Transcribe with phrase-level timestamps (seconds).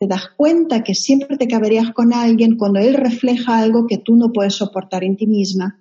[0.00, 4.16] te das cuenta que siempre te caberías con alguien cuando él refleja algo que tú
[4.16, 5.78] no puedes soportar en ti misma.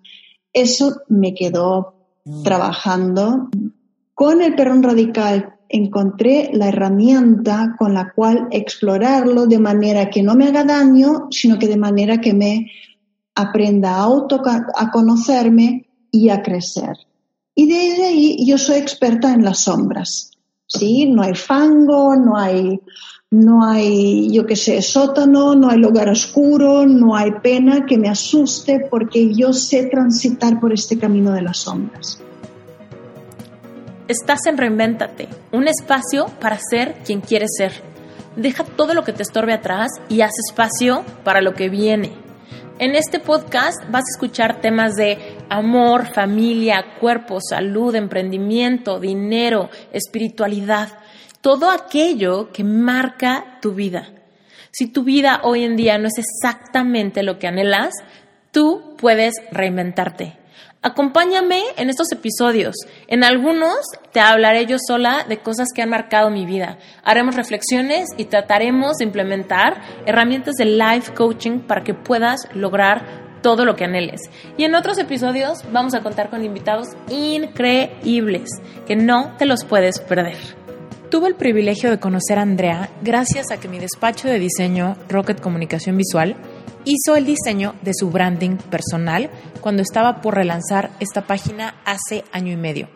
[0.51, 1.93] Eso me quedó
[2.43, 3.49] trabajando.
[4.13, 10.35] Con el perrón radical encontré la herramienta con la cual explorarlo de manera que no
[10.35, 12.69] me haga daño, sino que de manera que me
[13.35, 16.97] aprenda a, auto, a conocerme y a crecer.
[17.55, 20.31] Y desde ahí yo soy experta en las sombras.
[20.69, 21.07] ¿sí?
[21.07, 22.79] No hay fango, no hay,
[23.31, 28.09] no hay, yo qué sé, sótano, no hay lugar oscuro, no hay pena que me
[28.09, 32.19] asuste porque yo sé transitar por este camino de las sombras.
[34.07, 37.83] Estás en Reinvéntate, un espacio para ser quien quieres ser.
[38.35, 42.13] Deja todo lo que te estorbe atrás y haz espacio para lo que viene.
[42.79, 50.87] En este podcast vas a escuchar temas de amor, familia, cuerpo, salud, emprendimiento, dinero, espiritualidad,
[51.41, 54.09] todo aquello que marca tu vida.
[54.71, 57.93] Si tu vida hoy en día no es exactamente lo que anhelas,
[58.51, 60.37] tú puedes reinventarte.
[60.81, 62.75] Acompáñame en estos episodios.
[63.07, 63.79] En algunos
[64.13, 66.77] te hablaré yo sola de cosas que han marcado mi vida.
[67.03, 73.65] Haremos reflexiones y trataremos de implementar herramientas de life coaching para que puedas lograr todo
[73.65, 74.21] lo que anheles.
[74.57, 78.49] Y en otros episodios vamos a contar con invitados increíbles
[78.87, 80.37] que no te los puedes perder.
[81.09, 85.41] Tuve el privilegio de conocer a Andrea gracias a que mi despacho de diseño Rocket
[85.41, 86.35] Comunicación Visual
[86.85, 92.53] hizo el diseño de su branding personal cuando estaba por relanzar esta página hace año
[92.53, 92.89] y medio.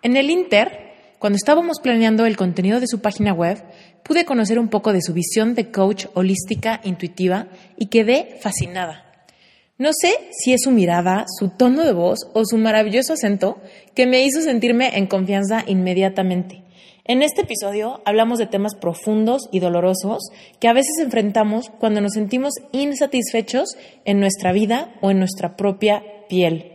[0.00, 3.62] En el Inter, cuando estábamos planeando el contenido de su página web,
[4.02, 9.04] pude conocer un poco de su visión de coach holística intuitiva y quedé fascinada.
[9.76, 13.60] No sé si es su mirada, su tono de voz o su maravilloso acento
[13.94, 16.65] que me hizo sentirme en confianza inmediatamente.
[17.08, 22.14] En este episodio hablamos de temas profundos y dolorosos que a veces enfrentamos cuando nos
[22.14, 26.72] sentimos insatisfechos en nuestra vida o en nuestra propia piel.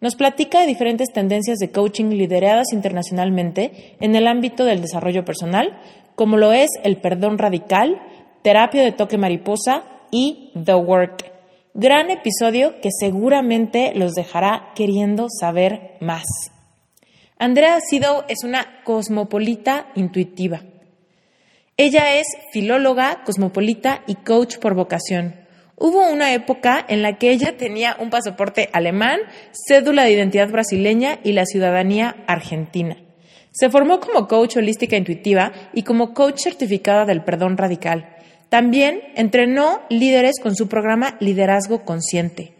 [0.00, 5.78] Nos platica de diferentes tendencias de coaching lideradas internacionalmente en el ámbito del desarrollo personal,
[6.14, 8.00] como lo es el perdón radical,
[8.42, 11.30] terapia de toque mariposa y The Work.
[11.74, 16.24] Gran episodio que seguramente los dejará queriendo saber más.
[17.40, 20.62] Andrea Sido es una cosmopolita intuitiva.
[21.76, 25.36] Ella es filóloga, cosmopolita y coach por vocación.
[25.76, 29.20] Hubo una época en la que ella tenía un pasaporte alemán,
[29.52, 32.96] cédula de identidad brasileña y la ciudadanía argentina.
[33.52, 38.16] Se formó como coach holística intuitiva y como coach certificada del perdón radical.
[38.48, 42.57] También entrenó líderes con su programa Liderazgo Consciente.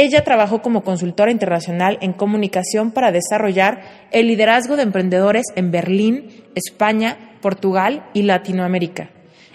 [0.00, 6.44] Ella trabajó como consultora internacional en comunicación para desarrollar el liderazgo de emprendedores en Berlín,
[6.54, 9.10] España, Portugal y Latinoamérica.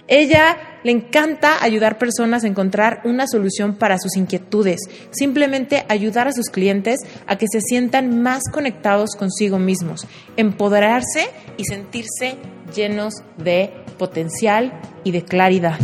[0.06, 4.80] Ella le encanta ayudar personas a encontrar una solución para sus inquietudes,
[5.12, 10.06] simplemente ayudar a sus clientes a que se sientan más conectados consigo mismos,
[10.36, 12.36] empoderarse y sentirse
[12.76, 15.78] llenos de potencial y de claridad.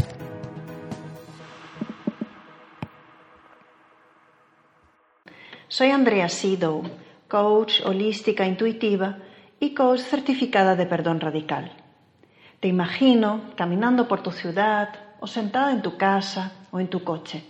[5.73, 6.83] Soy Andrea Sido,
[7.29, 9.19] coach holística intuitiva
[9.61, 11.71] y coach certificada de perdón radical.
[12.59, 14.89] Te imagino caminando por tu ciudad
[15.21, 17.45] o sentada en tu casa o en tu coche.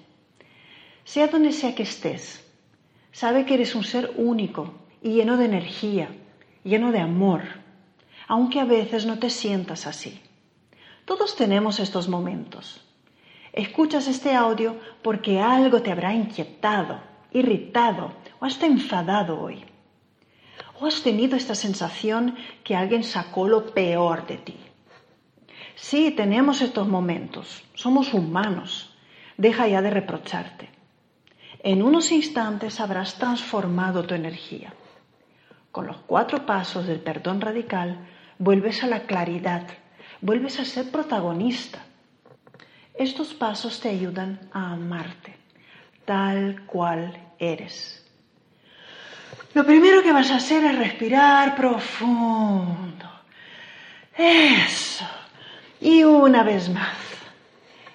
[1.03, 2.47] Sea donde sea que estés,
[3.11, 6.11] sabe que eres un ser único y lleno de energía,
[6.63, 7.41] lleno de amor,
[8.29, 10.21] aunque a veces no te sientas así.
[11.07, 12.87] Todos tenemos estos momentos.
[13.55, 19.65] Escuchas este audio porque algo te habrá inquietado irritado o hasta enfadado hoy.
[20.81, 24.57] ¿O has tenido esta sensación que alguien sacó lo peor de ti?
[25.75, 27.63] Sí, tenemos estos momentos.
[27.75, 28.95] Somos humanos.
[29.37, 30.71] Deja ya de reprocharte.
[31.63, 34.73] En unos instantes habrás transformado tu energía.
[35.71, 37.99] Con los cuatro pasos del perdón radical
[38.39, 39.67] vuelves a la claridad,
[40.21, 41.81] vuelves a ser protagonista.
[42.95, 45.40] Estos pasos te ayudan a amarte
[46.05, 48.05] tal cual eres.
[49.55, 53.07] Lo primero que vas a hacer es respirar profundo.
[54.17, 55.07] Eso.
[55.81, 56.97] Y una vez más.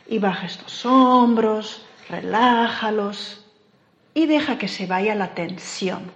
[0.08, 3.46] Y baja estos hombros, relájalos
[4.14, 6.12] y deja que se vaya la tensión.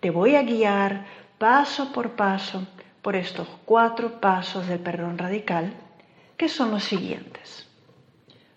[0.00, 1.06] Te voy a guiar
[1.38, 2.66] paso por paso
[3.02, 5.72] por estos cuatro pasos del perdón radical,
[6.36, 7.68] que son los siguientes.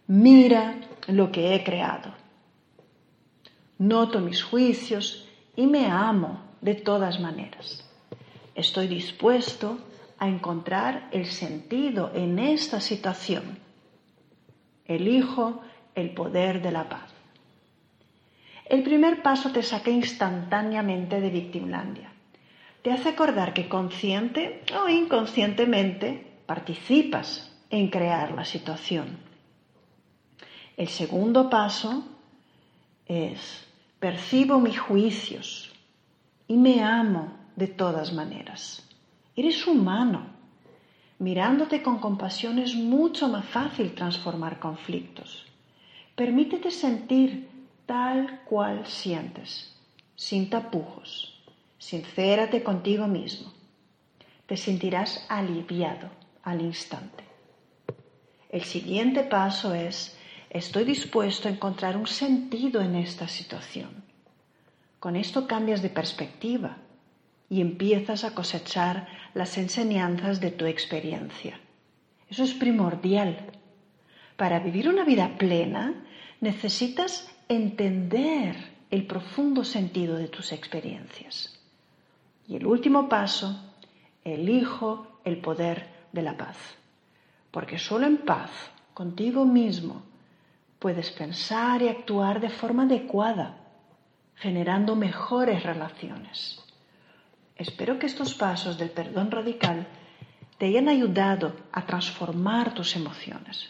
[0.08, 0.76] Mira
[1.10, 2.14] lo que he creado.
[3.78, 7.86] Noto mis juicios y me amo de todas maneras.
[8.56, 9.80] Estoy dispuesto
[10.18, 13.58] a encontrar el sentido en esta situación.
[14.86, 15.62] Elijo
[15.96, 17.14] el poder de la paz.
[18.66, 22.12] El primer paso te saca instantáneamente de Victimlandia.
[22.82, 29.29] Te hace acordar que consciente o inconscientemente participas en crear la situación.
[30.80, 32.06] El segundo paso
[33.06, 33.68] es
[34.00, 35.74] percibo mis juicios
[36.48, 38.88] y me amo de todas maneras.
[39.36, 40.28] Eres humano.
[41.18, 45.46] Mirándote con compasión es mucho más fácil transformar conflictos.
[46.16, 47.50] Permítete sentir
[47.86, 49.76] tal cual sientes,
[50.16, 51.44] sin tapujos.
[51.78, 53.52] Sincérate contigo mismo.
[54.46, 56.10] Te sentirás aliviado
[56.42, 57.26] al instante.
[58.50, 60.16] El siguiente paso es,
[60.50, 64.04] estoy dispuesto a encontrar un sentido en esta situación.
[65.00, 66.78] Con esto cambias de perspectiva
[67.50, 71.60] y empiezas a cosechar las enseñanzas de tu experiencia.
[72.30, 73.52] Eso es primordial.
[74.38, 75.94] Para vivir una vida plena
[76.42, 78.56] necesitas entender
[78.92, 81.60] el profundo sentido de tus experiencias.
[82.48, 83.74] Y el último paso,
[84.24, 86.58] elijo el poder de la paz.
[87.52, 88.52] Porque solo en paz,
[88.94, 90.04] contigo mismo,
[90.80, 93.58] puedes pensar y actuar de forma adecuada,
[94.36, 96.64] generando mejores relaciones.
[97.56, 99.86] Espero que estos pasos del perdón radical
[100.58, 103.70] te hayan ayudado a transformar tus emociones.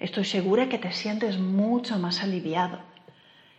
[0.00, 2.80] Estoy segura que te sientes mucho más aliviado.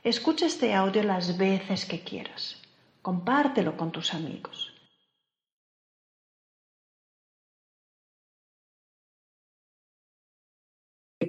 [0.04, 2.62] Escucha este audio las veces que quieras.
[3.02, 4.71] Compártelo con tus amigos.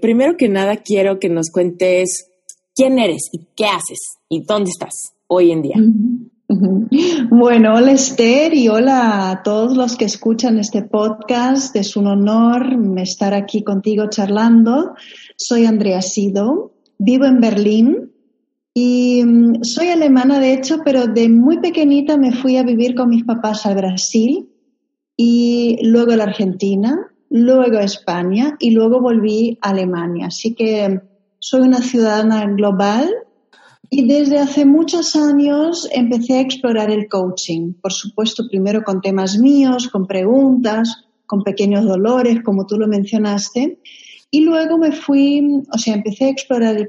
[0.00, 2.30] Primero que nada quiero que nos cuentes
[2.74, 3.98] quién eres y qué haces
[4.28, 5.76] y dónde estás hoy en día.
[7.30, 11.74] Bueno, hola Esther y hola a todos los que escuchan este podcast.
[11.76, 14.94] Es un honor estar aquí contigo charlando.
[15.36, 18.12] Soy Andrea Sido, vivo en Berlín
[18.74, 23.08] y mm, soy alemana de hecho, pero de muy pequeñita me fui a vivir con
[23.08, 24.50] mis papás al Brasil
[25.16, 30.26] y luego a la Argentina, luego a España y luego volví a Alemania.
[30.26, 31.00] Así que
[31.38, 33.10] soy una ciudadana global
[33.88, 39.38] y desde hace muchos años empecé a explorar el coaching, por supuesto primero con temas
[39.38, 43.80] míos, con preguntas, con pequeños dolores, como tú lo mencionaste,
[44.30, 46.88] y luego me fui, o sea, empecé a explorar el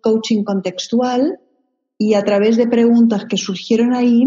[0.00, 1.38] coaching contextual
[1.98, 4.24] y a través de preguntas que surgieron ahí,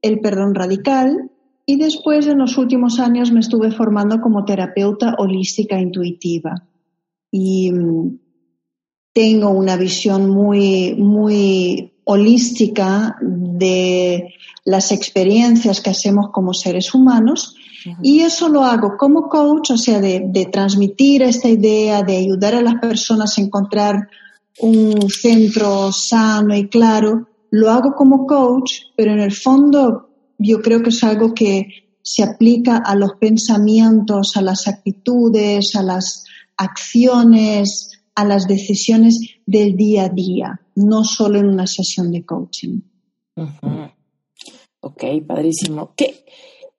[0.00, 1.30] el perdón radical,
[1.64, 6.66] y después en los últimos años me estuve formando como terapeuta holística intuitiva.
[7.30, 8.18] Y mm,
[9.12, 17.54] tengo una visión muy, muy holística de las experiencias que hacemos como seres humanos.
[18.00, 22.54] Y eso lo hago como coach, o sea, de, de, transmitir esta idea, de ayudar
[22.54, 24.08] a las personas a encontrar
[24.60, 30.11] un centro sano y claro, lo hago como coach, pero en el fondo
[30.42, 31.66] yo creo que es algo que
[32.02, 36.24] se aplica a los pensamientos, a las actitudes, a las
[36.56, 42.80] acciones, a las decisiones del día a día, no solo en una sesión de coaching.
[44.80, 45.92] Ok, padrísimo.
[45.96, 46.24] ¿Qué,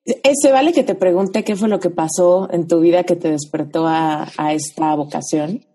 [0.06, 3.16] eh, ¿Se vale que te pregunte qué fue lo que pasó en tu vida que
[3.16, 5.66] te despertó a, esta vocación?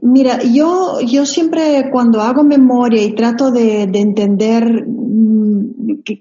[0.00, 4.86] mira, yo, yo siempre cuando hago memoria y trato de, entender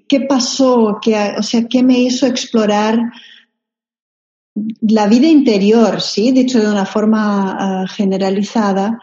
[0.08, 3.00] qué, pasó, qué, o sea, qué me hizo explorar
[4.82, 9.00] la vida interior, sí, dicho de una forma ah, generalizada,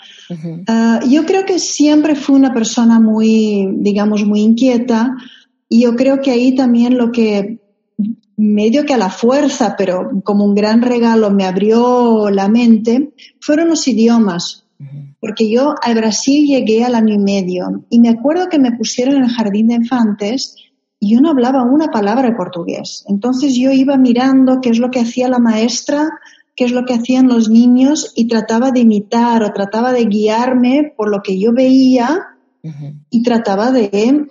[0.66, 5.16] ah, yo creo que siempre fui una persona muy, digamos, muy inquieta
[5.68, 7.58] y yo creo que ahí también lo que
[8.36, 13.68] medio que a la fuerza, pero como un gran regalo me abrió la mente, fueron
[13.68, 14.64] los idiomas.
[15.20, 19.16] Porque yo al Brasil llegué al año y medio y me acuerdo que me pusieron
[19.16, 20.54] en el jardín de infantes
[21.00, 23.04] y yo no hablaba una palabra de portugués.
[23.08, 26.08] Entonces yo iba mirando qué es lo que hacía la maestra,
[26.54, 30.92] qué es lo que hacían los niños y trataba de imitar o trataba de guiarme
[30.96, 32.18] por lo que yo veía
[33.10, 34.26] y trataba de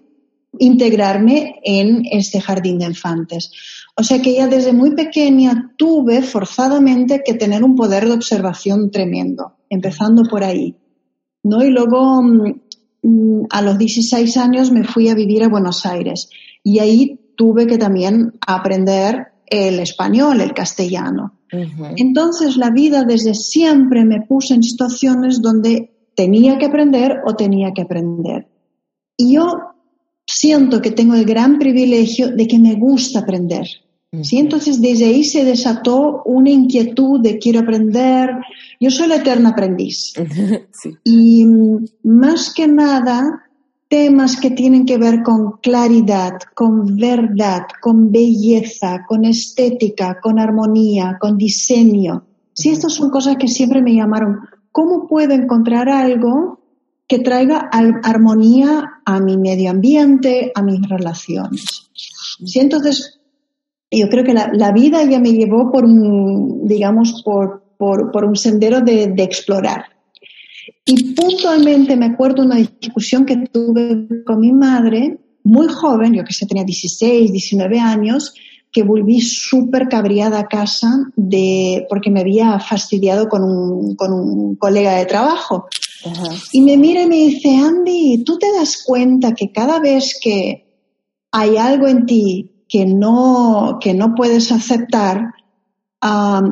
[0.60, 3.52] integrarme en este jardín de infantes.
[3.96, 8.92] O sea que ya desde muy pequeña tuve forzadamente que tener un poder de observación
[8.92, 10.76] tremendo, empezando por ahí.
[11.44, 11.64] ¿no?
[11.64, 12.62] Y luego mm,
[13.04, 16.30] mm, a los 16 años me fui a vivir a Buenos Aires
[16.64, 21.40] y ahí tuve que también aprender el español, el castellano.
[21.96, 27.72] Entonces la vida desde siempre me puso en situaciones donde tenía que aprender o tenía
[27.74, 28.50] que aprender.
[29.16, 29.54] Y yo
[30.26, 33.68] siento que tengo el gran privilegio de que me gusta aprender.
[34.24, 34.38] ¿Sí?
[34.38, 38.30] Entonces desde ahí se desató una inquietud de quiero aprender.
[38.80, 40.14] Yo soy la eterna aprendiz.
[41.04, 43.48] Y mm, más que nada,
[43.88, 51.18] temas que tienen que ver con claridad, con verdad, con belleza, con estética, con armonía,
[51.20, 52.26] con diseño.
[52.54, 54.40] Sí, estas son cosas que siempre me llamaron.
[54.72, 56.60] ¿Cómo puedo encontrar algo
[57.08, 57.70] que traiga
[58.04, 61.90] armonía a mi medio ambiente, a mis relaciones?
[61.94, 63.17] Sí, entonces,
[63.92, 68.82] yo creo que la, vida ya me llevó por un, digamos, por, por, un sendero
[68.82, 69.86] de, de explorar.
[70.86, 76.34] Y puntualmente me acuerdo una discusión que tuve con mi madre, muy joven, yo que
[76.34, 78.34] sé, tenía 16, 19 años,
[78.72, 84.56] que volví súper cabreada a casa de, porque me había fastidiado con un, con un
[84.56, 85.68] colega de trabajo.
[86.52, 90.68] Y me mira y me dice, Andy, ¿tú te das cuenta que cada vez que
[91.32, 95.34] hay algo en ti que no, que no puedes aceptar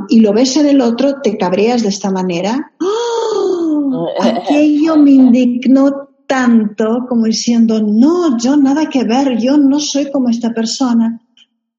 [0.09, 2.73] y lo ves en el otro, te cabreas de esta manera?
[2.81, 4.07] ¡Oh!
[4.19, 10.29] Aquello me indignó tanto como diciendo, no, yo nada que ver, yo no soy como
[10.29, 11.21] esta persona.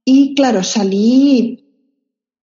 [0.04, 1.64] Y claro, salí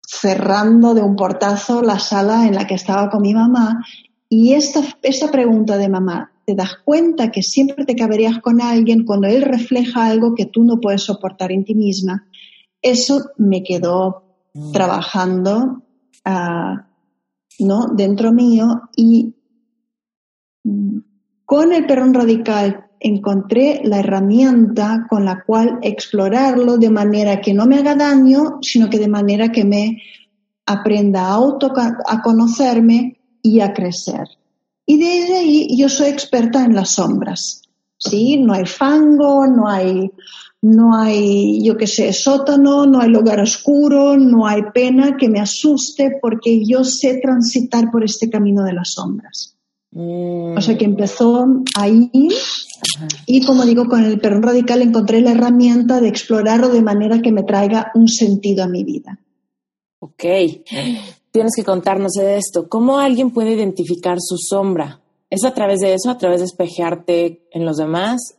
[0.01, 3.85] cerrando de un portazo la sala en la que estaba con mi mamá
[4.27, 9.05] y esta, esta pregunta de mamá, ¿te das cuenta que siempre te caberías con alguien
[9.05, 12.27] cuando él refleja algo que tú no puedes soportar en ti misma?
[12.81, 14.73] Eso me quedó mm.
[14.73, 15.81] trabajando
[16.25, 16.75] uh,
[17.59, 17.87] ¿no?
[17.95, 19.33] dentro mío y
[20.65, 20.97] mm,
[21.45, 27.65] con el perón radical encontré la herramienta con la cual explorarlo de manera que no
[27.65, 30.01] me haga daño, sino que de manera que me
[30.65, 34.27] aprenda a, auto, a conocerme y a crecer.
[34.91, 37.61] Y desde ahí yo soy experta en las sombras.
[37.97, 38.35] ¿sí?
[38.35, 40.11] No hay fango, no hay,
[40.61, 45.39] no hay, yo qué sé, sótano, no hay lugar oscuro, no hay pena que me
[45.39, 49.55] asuste porque yo sé transitar por este camino de las sombras.
[49.91, 50.57] Mm.
[50.57, 52.11] O sea que empezó ahí
[53.27, 57.31] y como digo, con el perón radical encontré la herramienta de explorarlo de manera que
[57.31, 59.19] me traiga un sentido a mi vida.
[59.99, 60.25] Ok,
[61.31, 62.69] tienes que contarnos de esto.
[62.69, 65.01] ¿Cómo alguien puede identificar su sombra?
[65.29, 68.37] ¿Es a través de eso, a través de espejearte en los demás?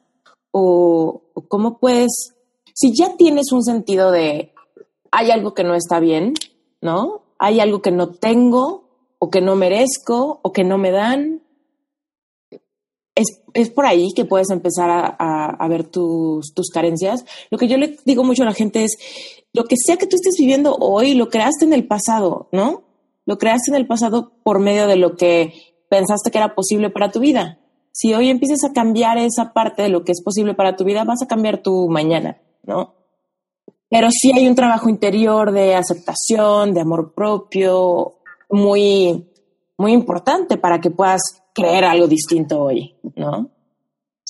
[0.51, 2.35] ¿O, cómo puedes,
[2.75, 4.53] si ya tienes un sentido de
[5.11, 6.35] hay algo que no está bien,
[6.81, 7.23] ¿no?
[7.39, 8.85] Hay algo que no tengo
[9.19, 11.43] o que no merezco o que no me dan
[13.15, 17.25] es, por ahí que puedes empezar a, ver tus, tus, carencias.
[17.51, 18.97] Lo que yo le digo mucho a la gente es,
[19.53, 22.83] lo que sea que tú estés viviendo hoy, lo creaste en el pasado, ¿no?
[23.27, 25.53] Lo creaste en el pasado por medio de lo que
[25.89, 27.59] pensaste que era posible para tu vida.
[27.93, 31.05] Si hoy empiezas a cambiar esa parte de lo que es posible para tu vida,
[31.05, 32.95] vas a cambiar tu mañana, ¿no?
[33.91, 38.15] Pero sí hay un trabajo interior de aceptación, de amor propio,
[38.49, 39.29] muy,
[39.77, 43.51] muy importante para que puedas creer algo distinto hoy, ¿no?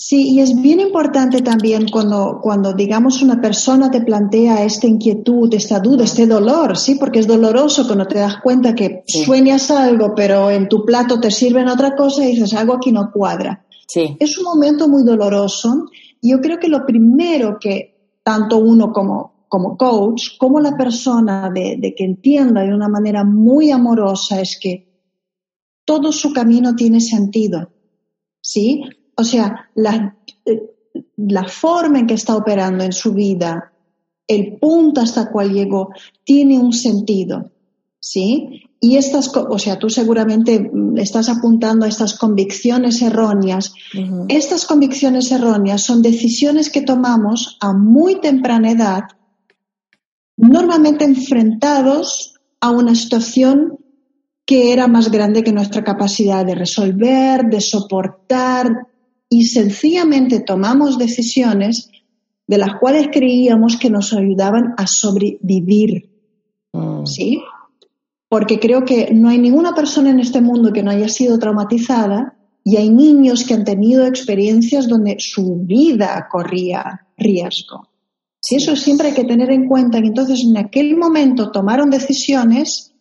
[0.05, 5.55] Sí, y es bien importante también cuando, cuando, digamos, una persona te plantea esta inquietud,
[5.55, 6.97] esta duda, este dolor, ¿sí?
[6.97, 11.31] Porque es doloroso cuando te das cuenta que sueñas algo, pero en tu plato te
[11.31, 13.65] sirven otra cosa y dices, algo aquí no cuadra.
[13.87, 14.17] Sí.
[14.19, 15.85] Es un momento muy doloroso.
[16.21, 21.49] Y yo creo que lo primero que tanto uno como, como coach, como la persona
[21.55, 24.85] de, de que entienda de una manera muy amorosa es que
[25.85, 27.71] todo su camino tiene sentido.
[28.41, 28.83] ¿Sí?
[29.17, 30.17] O sea, la,
[31.17, 33.73] la forma en que está operando en su vida,
[34.27, 35.91] el punto hasta cual llegó,
[36.25, 37.51] tiene un sentido.
[38.05, 38.63] ¿Sí?
[38.85, 43.73] Y estas, o sea, tú seguramente estás apuntando a estas convicciones erróneas.
[44.27, 49.03] Estas convicciones erróneas son decisiones que tomamos a muy temprana edad,
[50.37, 53.79] normalmente enfrentados a una situación
[54.45, 58.89] que era más grande que nuestra capacidad de resolver, de soportar
[59.33, 61.89] y sencillamente tomamos decisiones
[62.47, 66.11] de las cuales creíamos que nos ayudaban a sobrevivir.
[66.75, 67.07] Mm.
[67.07, 67.41] ¿Sí?
[68.29, 72.37] Porque creo que no hay ninguna persona en este mundo que no haya sido traumatizada
[72.63, 77.89] y hay niños que han tenido experiencias donde su vida corría riesgo.
[78.39, 82.93] Si eso siempre hay que tener en cuenta que entonces en aquel momento tomaron decisiones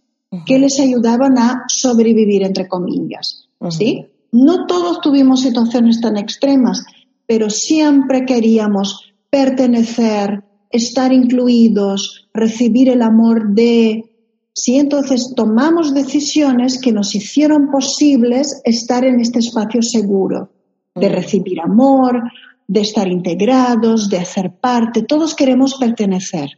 [0.46, 3.50] que les ayudaban a sobrevivir, entre comillas.
[3.70, 4.08] ¿sí?
[4.32, 6.84] No todos tuvimos situaciones tan extremas,
[7.28, 14.06] pero siempre queríamos pertenecer, estar incluidos, recibir el amor de...
[14.54, 20.52] Sí, entonces tomamos decisiones que nos hicieron posibles estar en este espacio seguro,
[20.94, 22.22] de recibir amor,
[22.68, 25.04] de estar integrados, de hacer parte.
[25.04, 26.50] Todos queremos pertenecer.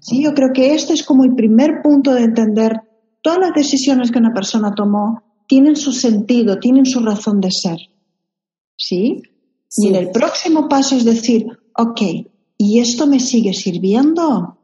[0.00, 2.80] Sí, yo creo que este es como el primer punto de entender
[3.20, 7.78] todas las decisiones que una persona tomó tienen su sentido, tienen su razón de ser.
[8.76, 9.22] ¿Sí?
[9.76, 11.46] Y en el próximo paso es decir,
[11.76, 12.00] ok,
[12.58, 14.58] ¿y esto me sigue sirviendo?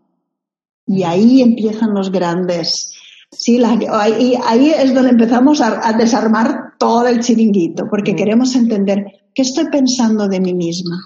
[0.86, 2.92] Y ahí empiezan los grandes.
[3.30, 9.42] Sí, ahí, ahí, es donde empezamos a, desarmar todo el chiringuito, porque queremos entender qué
[9.42, 10.98] estoy pensando de mí misma,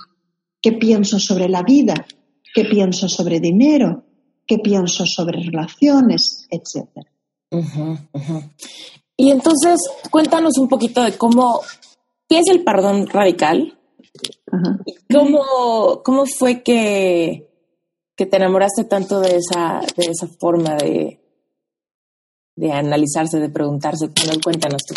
[0.61, 2.07] qué pienso sobre la vida,
[2.55, 4.05] qué pienso sobre dinero,
[4.47, 6.89] qué pienso sobre relaciones, etc.
[9.17, 9.81] Y entonces,
[10.11, 11.61] cuéntanos un poquito de cómo,
[12.29, 13.79] ¿qué es el perdón radical?
[15.13, 17.49] cómo, cómo fue que,
[18.17, 21.21] que te enamoraste tanto de esa, de esa forma de,
[22.57, 24.11] de analizarse, de preguntarse?
[24.43, 24.95] Cuéntanos tú.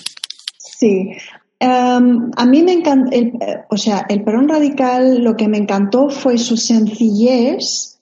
[0.57, 1.11] Sí,
[1.59, 6.09] em, a mí me encanta, eh, o sea, el perón radical lo que me encantó
[6.09, 7.99] fue su sencillez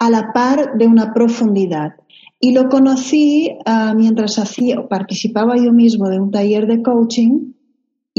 [0.00, 1.96] a la par de una profundidad.
[2.40, 7.52] Y lo conocí ah, mientras hacía, participaba yo mismo de un taller de coaching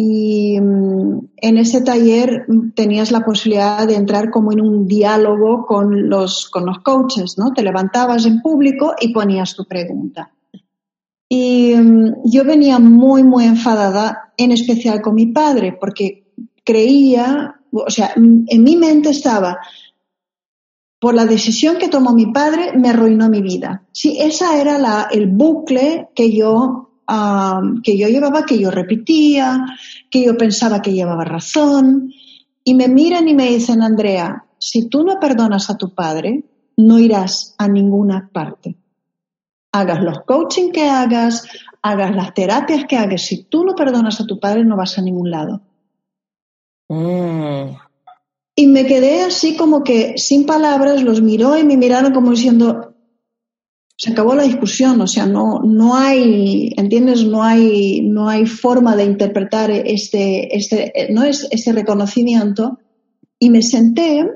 [0.01, 5.65] y mm, en ese taller mm, tenías la posibilidad de entrar como en un diálogo
[5.65, 7.51] con los, con los coaches, ¿no?
[7.51, 10.31] Te levantabas en público y ponías tu pregunta.
[11.27, 16.31] Y mm, yo venía muy, muy enfadada, en especial con mi padre, porque
[16.63, 19.59] creía, o sea, en mi mente estaba,
[20.99, 23.83] por la decisión que tomó mi padre, me arruinó mi vida.
[23.91, 26.89] Sí, esa era la, el bucle que yo
[27.83, 29.65] que yo llevaba, que yo repetía,
[30.09, 32.11] que yo pensaba que llevaba razón.
[32.63, 36.43] Y me miran y me dicen, Andrea, si tú no perdonas a tu padre,
[36.77, 38.75] no irás a ninguna parte.
[39.71, 41.47] Hagas los coaching que hagas,
[41.81, 45.01] hagas las terapias que hagas, si tú no perdonas a tu padre, no vas a
[45.01, 45.61] ningún lado.
[46.89, 47.88] Mm.
[48.59, 52.93] Y me quedé así como que sin palabras, los miró y me miraron como diciendo,
[53.95, 57.23] se acabó la discusión, o sea, no, no hay, ¿entiendes?
[57.23, 62.79] No hay, no hay forma de interpretar este, este, no es este reconocimiento.
[63.39, 64.29] Y me senté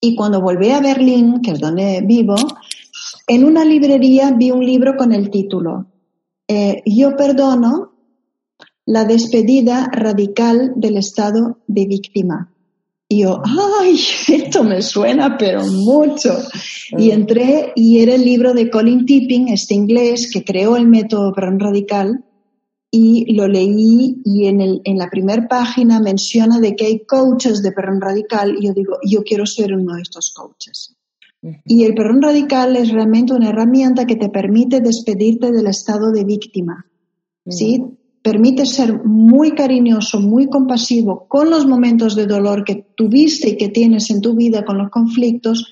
[0.00, 2.36] y cuando volví a Berlín, que es donde vivo,
[3.26, 5.84] en una librería vi un libro con el título
[6.48, 7.92] eh, Yo perdono
[8.86, 12.55] la despedida radical del estado de víctima.
[13.08, 13.40] Y yo,
[13.80, 16.36] ay, esto me suena, pero mucho.
[16.96, 21.32] Y entré y era el libro de Colin Tipping, este inglés que creó el método
[21.32, 22.24] Perón Radical,
[22.90, 27.62] y lo leí y en, el, en la primera página menciona de que hay coaches
[27.62, 30.96] de Perón Radical y yo digo, yo quiero ser uno de estos coaches.
[31.64, 36.24] Y el Perón Radical es realmente una herramienta que te permite despedirte del estado de
[36.24, 36.86] víctima.
[37.48, 37.82] ¿sí?
[38.26, 43.68] Permite ser muy cariñoso, muy compasivo con los momentos de dolor que tuviste y que
[43.68, 45.70] tienes en tu vida con los conflictos,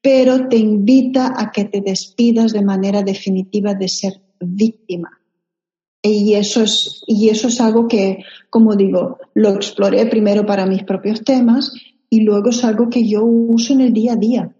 [0.00, 5.10] pero te invita a que te despidas de manera definitiva de ser víctima.
[6.00, 10.84] Y eso es, y eso es algo que, como digo, lo exploré primero para mis
[10.84, 11.70] propios temas
[12.08, 14.54] y luego es algo que yo uso en el día a día.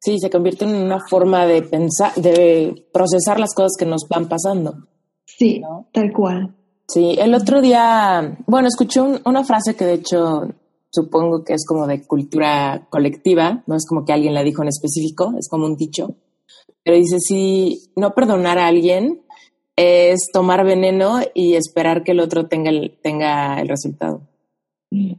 [0.00, 4.28] Sí, se convierte en una forma de pensar, de procesar las cosas que nos van
[4.28, 4.86] pasando.
[5.36, 5.62] Sí,
[5.92, 6.54] tal cual.
[6.86, 10.48] Sí, el otro día, bueno, escuché una frase que de hecho
[10.90, 14.68] supongo que es como de cultura colectiva, no es como que alguien la dijo en
[14.68, 16.14] específico, es como un dicho,
[16.82, 19.20] pero dice, si no perdonar a alguien
[19.76, 24.22] es tomar veneno y esperar que el otro tenga el, tenga el resultado.
[24.90, 25.12] Mm.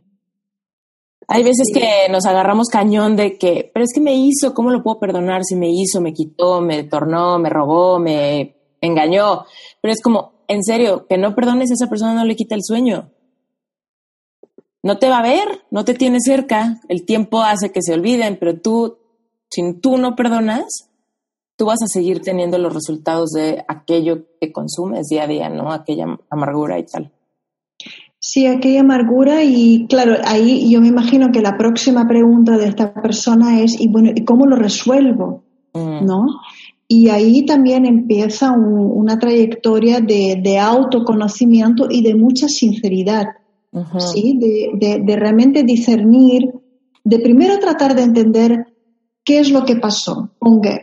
[1.28, 4.82] Hay veces que nos agarramos cañón de que, pero es que me hizo, ¿cómo lo
[4.82, 9.46] puedo perdonar si me hizo, me quitó, me tornó, me robó, me engañó?
[9.82, 12.64] Pero es como, en serio, que no perdones a esa persona no le quita el
[12.64, 13.12] sueño.
[14.82, 18.38] No te va a ver, no te tiene cerca, el tiempo hace que se olviden,
[18.40, 18.98] pero tú,
[19.50, 20.90] si tú no perdonas,
[21.58, 25.74] tú vas a seguir teniendo los resultados de aquello que consumes día a día, ¿no?
[25.74, 27.12] Aquella amargura y tal.
[28.22, 32.94] Sí, aquella amargura y claro, ahí yo me imagino que la próxima pregunta de esta
[32.94, 35.44] persona es, y bueno, ¿y cómo lo resuelvo?
[35.74, 36.06] Mm.
[36.06, 36.26] ¿No?
[36.92, 43.28] Y ahí también empieza una trayectoria de, autoconocimiento y de mucha sinceridad,
[44.12, 44.40] ¿sí?
[44.40, 46.52] De, realmente discernir,
[47.04, 48.66] de primero tratar de entender
[49.24, 50.32] qué es lo que pasó,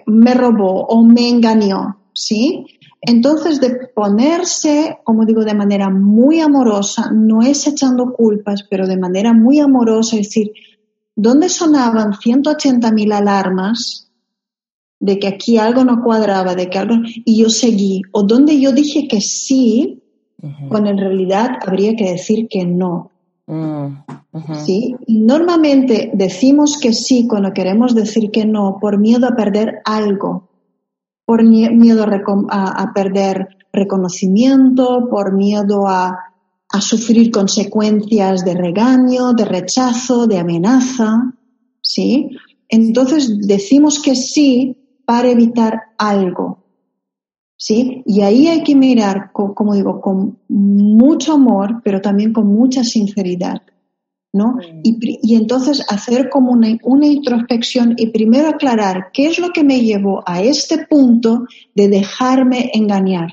[0.07, 2.65] me robó o me engañó, ¿sí?
[3.01, 8.97] Entonces, de ponerse, como digo, de manera muy amorosa, no es echando culpas, pero de
[8.97, 10.53] manera muy amorosa, es decir,
[11.17, 14.06] ¿dónde sonaban 180.000 alarmas?
[14.99, 16.97] De que aquí algo no cuadraba, de que algo...
[17.25, 18.03] Y yo seguí.
[18.13, 20.03] O donde yo dije que sí,
[20.69, 23.11] cuando en realidad habría que decir que no.
[23.47, 23.99] Mm,
[24.65, 24.97] ¿Sí?
[25.07, 30.49] normalmente decimos que sí cuando queremos decir que no por miedo a perder algo,
[31.25, 32.05] por miedo
[32.51, 36.19] a, perder reconocimiento, por miedo a,
[36.69, 41.33] a sufrir consecuencias de regaño, de rechazo, de amenaza.
[41.81, 42.31] ¿Sí?
[42.69, 44.77] Entonces decimos que sí
[45.07, 46.65] para evitar algo.
[47.59, 48.03] ¿Sí?
[48.05, 53.63] Y ahí hay que mirar, como digo, con mucho amor, pero también con mucha sinceridad.
[54.37, 54.57] ¿no?
[54.57, 54.81] Mm.
[54.83, 59.81] Y, entonces hacer como una, una, introspección y primero aclarar qué es lo que me
[59.81, 63.31] llevó a este punto de dejarme engañar.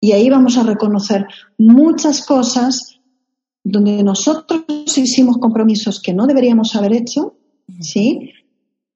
[0.00, 1.26] Y ahí vamos a reconocer
[1.58, 3.00] muchas cosas
[3.64, 4.62] donde nosotros
[4.96, 7.34] hicimos compromisos que no deberíamos haber hecho,
[7.80, 8.30] ¿sí?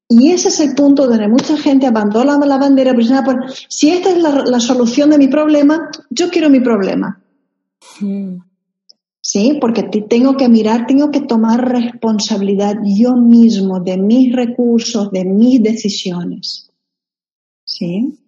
[0.08, 4.10] Y ese es el punto donde mucha gente abandona la bandera personal por, si esta
[4.10, 7.20] es la, solución de mi problema, yo quiero mi problema.
[8.00, 8.38] Mm.
[9.20, 9.58] ¿Sí?
[9.60, 15.62] Porque tengo que mirar, tengo que tomar responsabilidad yo mismo de mis recursos, de mis
[15.62, 16.70] decisiones.
[17.64, 18.18] ¿Sí?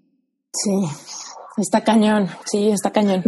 [0.53, 0.73] Sí,
[1.57, 3.25] está cañón, sí, está cañón.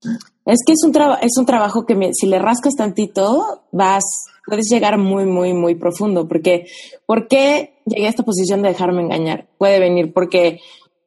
[0.46, 4.04] Es que es un, es un trabajo que si le rascas tantito, vas
[4.46, 6.66] puedes llegar muy, muy, muy profundo, porque
[7.04, 9.48] ¿por qué llegué a esta posición de dejarme engañar?
[9.58, 10.60] Puede venir porque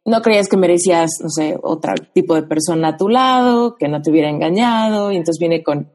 [0.05, 4.01] no creías que merecías, no sé, otro tipo de persona a tu lado, que no
[4.01, 5.89] te hubiera engañado, y entonces viene con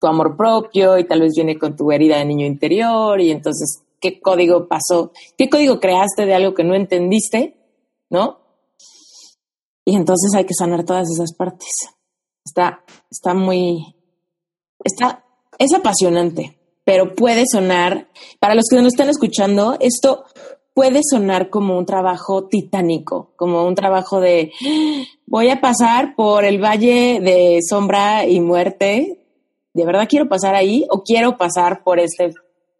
[0.00, 3.82] tu amor propio y tal vez viene con tu herida de niño interior, y entonces,
[4.00, 5.12] ¿qué código pasó?
[5.36, 7.56] ¿Qué código creaste de algo que no entendiste?
[8.10, 8.38] ¿No?
[9.84, 11.70] Y entonces hay que sanar todas esas partes.
[12.48, 13.94] Está, está muy,
[14.84, 15.24] está
[15.58, 18.08] es apasionante, pero puede sonar,
[18.38, 20.24] para los que nos están escuchando, esto
[20.72, 24.52] puede sonar como un trabajo titánico, como un trabajo de
[25.26, 29.24] voy a pasar por el valle de sombra y muerte.
[29.74, 32.32] ¿De verdad quiero pasar ahí o quiero pasar por este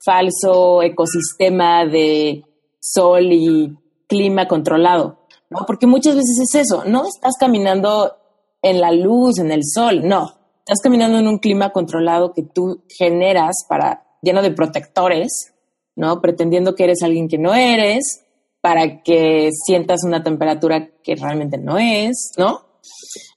[0.05, 2.45] falso ecosistema de
[2.81, 3.77] sol y
[4.07, 5.19] clima controlado?
[5.51, 5.65] ¿No?
[5.67, 8.18] Porque muchas veces es eso, no estás caminando
[8.63, 12.83] en la luz, en el sol, no, estás caminando en un clima controlado que tú
[12.89, 15.55] generas para lleno de protectores,
[15.97, 16.21] ¿no?
[16.21, 18.25] Pretendiendo que eres alguien que no eres,
[18.61, 22.63] para que sientas una temperatura que realmente no es, ¿no?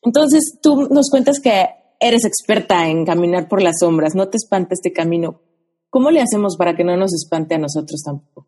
[0.02, 4.74] Entonces tú nos cuentas que eres experta en caminar por las sombras, no te espanta
[4.74, 5.42] este camino.
[5.90, 8.48] ¿Cómo le hacemos para que no nos espante a nosotros tampoco?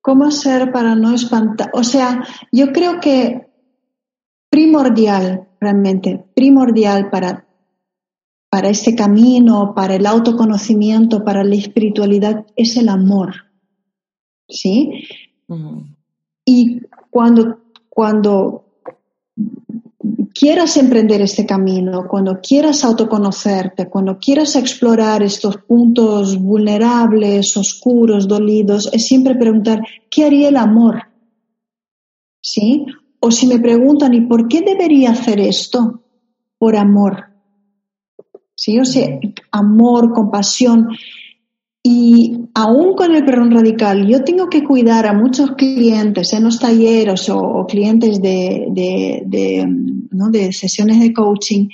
[0.00, 1.70] ¿Cómo hacer para no espantar?
[1.72, 3.45] O sea, yo creo que
[4.50, 7.46] primordial, realmente, primordial para,
[8.50, 13.34] para este camino, para el autoconocimiento, para la espiritualidad, es el amor.
[14.48, 15.04] ¿Sí?
[16.44, 16.80] Y
[17.10, 18.66] cuando, cuando
[20.38, 28.90] quieras emprender este camino, cuando quieras autoconocerte, cuando quieras explorar estos puntos vulnerables, oscuros, dolidos,
[28.92, 29.80] es siempre preguntar,
[30.10, 31.02] ¿qué haría el amor?
[32.40, 32.84] ¿Sí?
[33.20, 36.02] O si me preguntan, ¿y por qué debería hacer esto?
[36.58, 37.24] Por amor.
[38.54, 38.78] ¿Sí?
[38.78, 39.18] O sea,
[39.50, 40.88] amor, compasión.
[41.88, 46.58] Y aún con el perdón radical, yo tengo que cuidar a muchos clientes en los
[46.58, 48.66] talleres o, clientes de,
[49.24, 51.68] de, sesiones de coaching,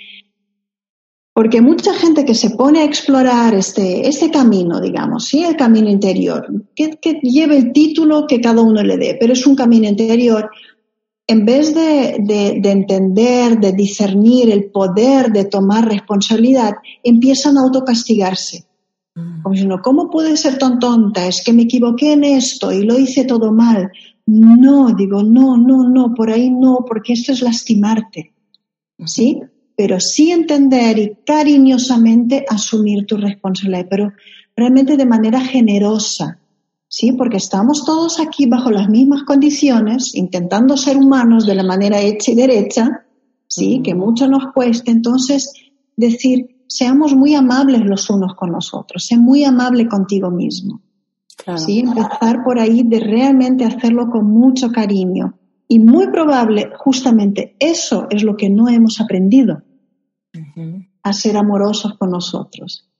[1.33, 5.45] porque mucha gente que se pone a explorar este, este camino, digamos, ¿sí?
[5.45, 9.47] el camino interior, que, que lleve el título que cada uno le dé, pero es
[9.47, 10.51] un camino interior,
[11.27, 18.67] en vez de, entender, de discernir el poder de tomar responsabilidad, empiezan a autocastigarse.
[19.15, 19.43] Mm.
[19.43, 21.27] Como diciendo, ¿cómo puede ser tan tonta?
[21.27, 23.91] Es que me equivoqué en esto y lo hice todo mal.
[24.27, 28.33] No, digo, no, no, no, por ahí no, porque esto es lastimarte.
[29.05, 29.41] ¿Sí?
[29.77, 34.13] Pero sí entender y cariñosamente asumir tu responsabilidad, pero
[34.55, 36.39] realmente de manera generosa,
[36.93, 37.13] ¿sí?
[37.13, 42.33] Porque estamos todos aquí bajo las mismas condiciones, intentando ser humanos de la manera hecha
[42.33, 43.07] y derecha,
[43.47, 43.81] ¿sí?
[43.83, 44.91] Que mucho nos cuesta.
[44.91, 45.55] Entonces,
[45.97, 50.83] decir, seamos muy amables los unos con los otros, sé muy amable contigo mismo.
[51.57, 51.81] ¿sí?
[51.81, 55.39] Empezar por ahí de realmente hacerlo con mucho cariño.
[55.69, 59.63] Y muy probable, justamente eso es lo que no hemos aprendido,
[61.03, 62.92] a ser amorosos con nosotros.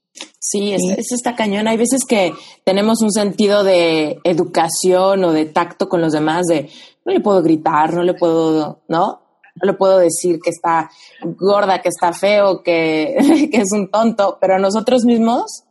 [0.45, 1.69] Sí, eso está cañón.
[1.69, 2.33] Hay veces que
[2.65, 6.69] tenemos un sentido de educación o de tacto con los demás, de
[7.05, 9.21] no le puedo gritar, no le puedo, ¿no?
[9.55, 10.91] No le puedo decir que está
[11.23, 13.15] gorda, que está feo, que,
[13.51, 15.63] que es un tonto, pero nosotros mismos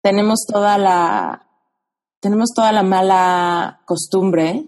[0.00, 1.44] tenemos toda la,
[2.20, 4.66] tenemos toda la mala costumbre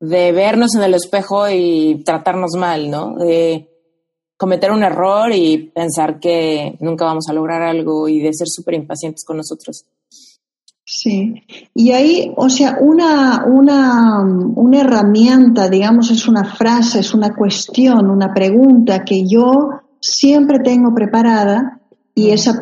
[0.00, 3.16] de vernos en el espejo y tratarnos mal, ¿no?
[3.16, 3.68] De
[4.36, 8.74] cometer un error y pensar que nunca vamos a lograr algo y de ser súper
[8.74, 9.86] impacientes con nosotros.
[10.86, 11.42] Sí,
[11.74, 18.10] y ahí, o sea, una, una, una herramienta, digamos, es una frase, es una cuestión,
[18.10, 21.80] una pregunta que yo siempre tengo preparada
[22.14, 22.60] y esa,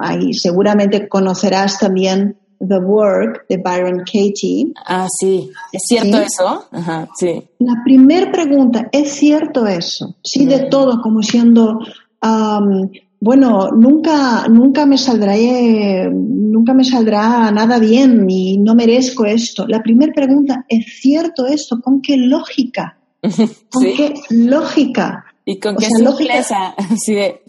[0.00, 4.72] ahí seguramente conocerás también The Work de Byron Katie.
[4.86, 5.50] Ah, sí.
[5.72, 6.64] ¿Es cierto eso?
[6.70, 7.42] Ajá, sí.
[7.58, 10.16] La primera pregunta, ¿es cierto eso?
[10.22, 11.80] Sí, de todo, como siendo,
[13.20, 15.34] bueno, nunca, nunca me saldrá,
[16.10, 19.66] nunca me saldrá nada bien y no merezco esto.
[19.66, 21.80] La primera pregunta, ¿es cierto esto?
[21.80, 22.98] ¿Con qué lógica?
[23.70, 25.24] ¿Con qué lógica?
[25.44, 27.40] Y con qué simpleza, sí, de,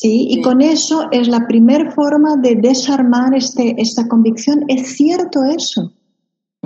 [0.00, 0.28] ¿sí?
[0.30, 4.64] Y con eso es la primera forma de desarmar este, esta convicción.
[4.68, 5.92] Es cierto eso,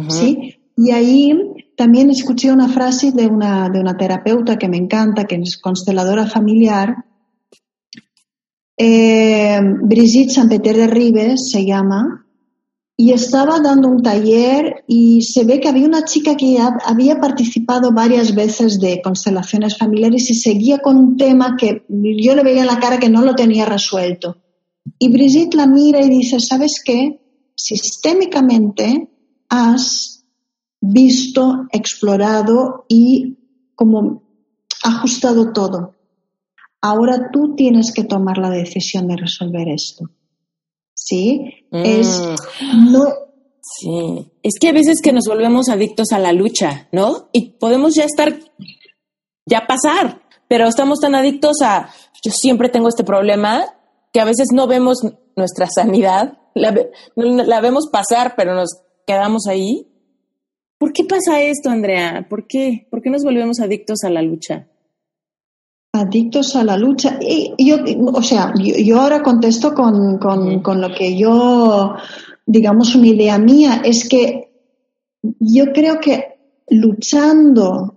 [0.08, 0.54] ¿sí?
[0.76, 1.36] Y ahí
[1.76, 6.26] también escuché una frase de una, de una terapeuta que me encanta, que es consteladora
[6.26, 6.94] familiar,
[8.76, 12.23] eh, Brigitte Sanpeter de Ribes se llama,
[12.96, 17.90] y estaba dando un taller y se ve que había una chica que había participado
[17.92, 22.68] varias veces de constelaciones familiares y seguía con un tema que yo le veía en
[22.68, 24.36] la cara que no lo tenía resuelto.
[24.98, 27.20] Y Brigitte la mira y dice, ¿sabes qué?
[27.56, 29.08] Sistémicamente
[29.48, 30.24] has
[30.80, 33.38] visto, explorado y
[33.74, 34.22] como
[34.84, 35.94] ajustado todo.
[36.80, 40.10] Ahora tú tienes que tomar la decisión de resolver esto.
[40.94, 41.66] ¿Sí?
[41.70, 42.92] Es mm.
[42.92, 43.08] no...
[43.66, 47.30] Sí, es que a veces que nos volvemos adictos a la lucha, ¿no?
[47.32, 48.38] Y podemos ya estar,
[49.46, 51.88] ya pasar, pero estamos tan adictos a,
[52.22, 53.64] yo siempre tengo este problema,
[54.12, 54.98] que a veces no vemos
[55.34, 56.74] nuestra sanidad, la,
[57.16, 58.68] la vemos pasar, pero nos
[59.06, 59.88] quedamos ahí.
[60.78, 62.26] ¿Por qué pasa esto, Andrea?
[62.28, 62.86] ¿Por qué?
[62.90, 64.68] ¿Por qué nos volvemos adictos a la lucha?
[65.94, 67.20] Adictos a la lucha.
[67.20, 67.76] Y yo,
[68.12, 71.94] o sea, yo, ahora contesto con, con, lo que yo,
[72.44, 74.50] digamos, una idea mía, es que
[75.38, 76.34] yo creo que
[76.68, 77.94] luchando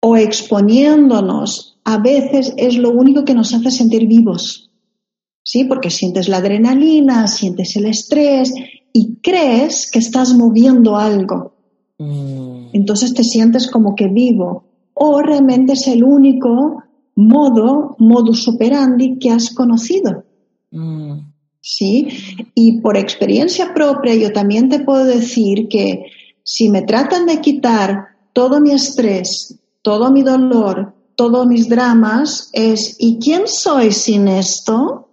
[0.00, 4.72] o exponiéndonos a veces es lo único que nos hace sentir vivos.
[5.44, 5.64] ¿Sí?
[5.64, 8.52] Porque sientes la adrenalina, sientes el estrés
[8.92, 11.54] y crees que estás moviendo algo.
[11.98, 12.70] Mm.
[12.72, 14.69] Entonces te sientes como que vivo
[15.02, 16.84] o realmente es el único
[17.16, 20.24] modo, modus operandi que has conocido.
[20.70, 21.20] Mm.
[21.62, 22.08] ¿Sí?
[22.54, 26.04] Y por experiencia propia yo también te puedo decir que
[26.42, 32.96] si me tratan de quitar todo mi estrés, todo mi dolor, todos mis dramas, es
[32.98, 35.08] ¿y quién soy sin esto?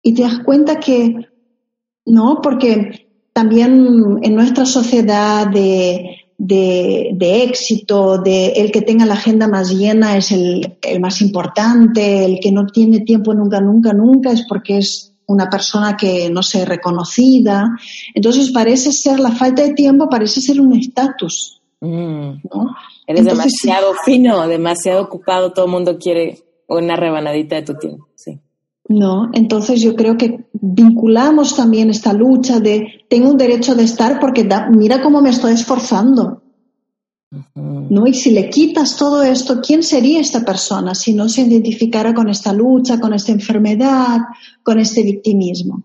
[0.00, 1.26] Y te das cuenta que
[2.06, 9.48] no, porque también en nuestra sociedad de de, éxito, de el que tenga la agenda
[9.48, 14.44] más llena es el, más importante, el que no tiene tiempo nunca, nunca, nunca es
[14.48, 17.64] porque es una persona que no sé, reconocida.
[18.14, 21.62] Entonces parece ser, la falta de tiempo parece ser un estatus.
[21.80, 22.40] Mm.
[23.06, 28.40] Eres demasiado fino, demasiado ocupado, todo el mundo quiere una rebanadita de tu tiempo, sí.
[28.86, 34.20] No, entonces yo creo que vinculamos también esta lucha de tengo un derecho de estar
[34.20, 36.42] porque mira cómo me estoy esforzando.
[37.54, 38.06] ¿No?
[38.06, 42.28] Y si le quitas todo esto, ¿quién sería esta persona si no se identificara con
[42.28, 44.20] esta lucha, con esta enfermedad,
[44.62, 45.82] con este victimismo?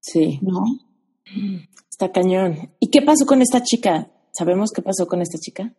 [0.00, 0.38] Sí.
[0.42, 0.64] ¿No?
[1.90, 2.70] Está cañón.
[2.78, 4.10] ¿Y qué pasó con esta chica?
[4.32, 5.72] ¿Sabemos qué pasó con esta chica?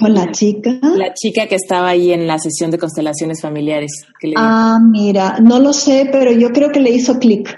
[0.00, 0.78] ¿Con la chica?
[0.96, 4.06] La chica que estaba ahí en la sesión de constelaciones familiares.
[4.36, 7.56] ah, mira, no lo sé, pero yo creo que le hizo clic.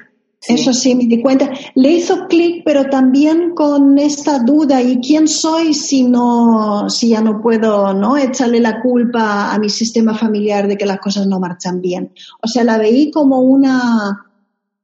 [0.49, 1.51] Eso sí, me di cuenta.
[1.77, 7.21] Le hizo clic, pero también con esta duda, ¿y quién soy si no, si ya
[7.21, 11.39] no puedo, no, echarle la culpa a mi sistema familiar de que las cosas no
[11.39, 12.13] marchan bien?
[12.43, 14.27] O sea, la veí como una,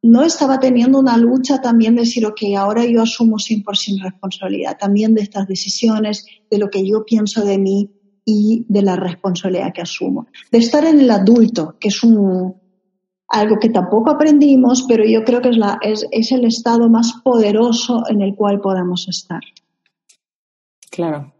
[0.02, 5.14] no estaba teniendo una lucha también de decir, ok, ahora yo asumo 100% responsabilidad también
[5.14, 7.90] de estas decisiones, de lo que yo pienso de mí
[8.24, 10.26] y de la responsabilidad que asumo.
[10.52, 12.54] De estar en el adulto, que es un,
[13.28, 17.14] algo que tampoco aprendimos, pero yo creo que es, la, es, es el estado más
[17.24, 19.40] poderoso en el cual podamos estar.
[20.90, 21.32] Claro.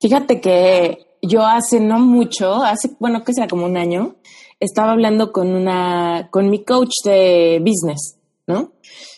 [0.00, 4.16] Fíjate que yo hace no mucho, hace, bueno, que será como un año,
[4.60, 8.72] estaba hablando con una, con mi coach de business, ¿no?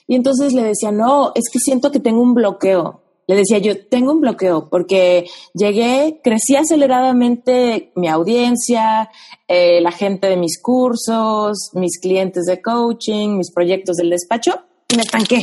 [0.07, 3.03] Y entonces le decía, no, es que siento que tengo un bloqueo.
[3.29, 9.11] Le decía yo, tengo un bloqueo porque llegué, crecí aceleradamente mi audiencia,
[9.49, 14.61] eh, la gente de mis cursos, mis clientes de coaching, mis proyectos del despacho
[14.93, 15.43] y me estanqué.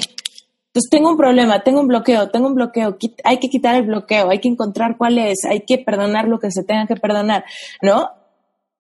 [0.74, 4.30] Entonces tengo un problema, tengo un bloqueo, tengo un bloqueo, hay que quitar el bloqueo,
[4.30, 7.44] hay que encontrar cuál es, hay que perdonar lo que se tenga que perdonar,
[7.82, 8.10] ¿no?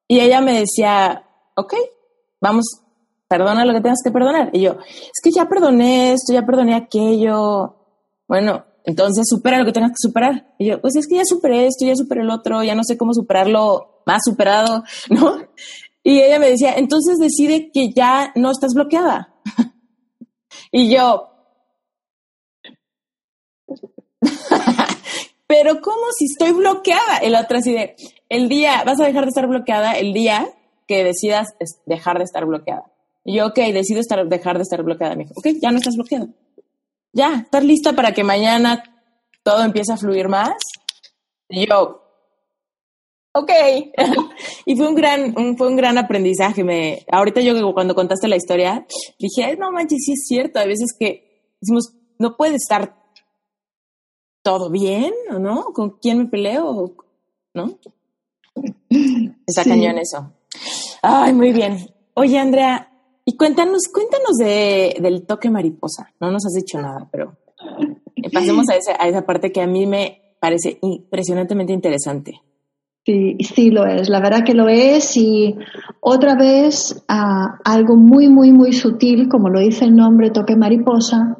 [0.08, 1.74] Y ella me decía, ok,
[2.42, 2.66] vamos,
[3.28, 4.50] perdona lo que tengas que perdonar.
[4.54, 7.76] Y yo, es que ya perdoné esto, ya perdoné aquello.
[8.28, 10.54] Bueno, entonces supera lo que tengas que superar.
[10.60, 12.98] Y yo, pues es que ya superé esto, ya superé el otro, ya no sé
[12.98, 15.38] cómo superarlo más superado, ¿no?
[16.04, 19.34] Y ella me decía, entonces decide que ya no estás bloqueada.
[20.72, 21.30] y yo,
[25.48, 27.18] pero ¿cómo si estoy bloqueada?
[27.22, 27.96] El otro así de,
[28.34, 30.50] el día, vas a dejar de estar bloqueada el día
[30.88, 31.54] que decidas
[31.86, 32.91] dejar de estar bloqueada.
[33.24, 35.15] Y yo, ok, decido estar, dejar de estar bloqueada.
[35.15, 36.28] Me dijo, ok, ya no estás bloqueada.
[37.13, 38.84] Ya, ¿estás lista para que mañana
[39.43, 40.56] todo empiece a fluir más?
[41.48, 42.02] Y yo,
[43.34, 43.52] ok.
[44.65, 46.63] y fue un gran, fue un gran aprendizaje.
[46.63, 48.88] Me, ahorita yo cuando contaste la historia,
[49.19, 50.58] dije, no manches, sí es cierto.
[50.58, 52.96] Hay veces que decimos, no puede estar
[54.41, 55.65] todo bien, ¿o no?
[55.65, 56.96] ¿Con quién me peleo?
[57.54, 57.78] ¿No?
[59.46, 60.32] Está cañón eso.
[61.02, 61.78] Ay, muy bien.
[62.13, 62.89] Oye, Andrea,
[63.26, 66.12] y cuéntanos, cuéntanos de, del toque mariposa.
[66.20, 67.38] No nos has dicho nada, pero
[68.32, 72.42] pasemos a, esa, a esa parte que a mí me parece impresionantemente interesante.
[73.06, 75.58] Sí, sí lo es, la verdad que lo es y
[76.00, 81.38] otra vez ah, algo muy, muy, muy sutil, como lo dice el nombre toque mariposa,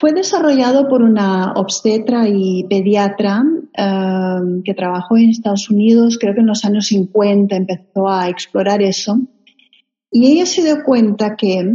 [0.00, 3.44] fue desarrollado por una obstetra y pediatra
[3.76, 8.82] ah, que trabajó en Estados Unidos, creo que en los años 50 empezó a explorar
[8.82, 9.20] eso
[10.10, 11.74] y ella se dio cuenta que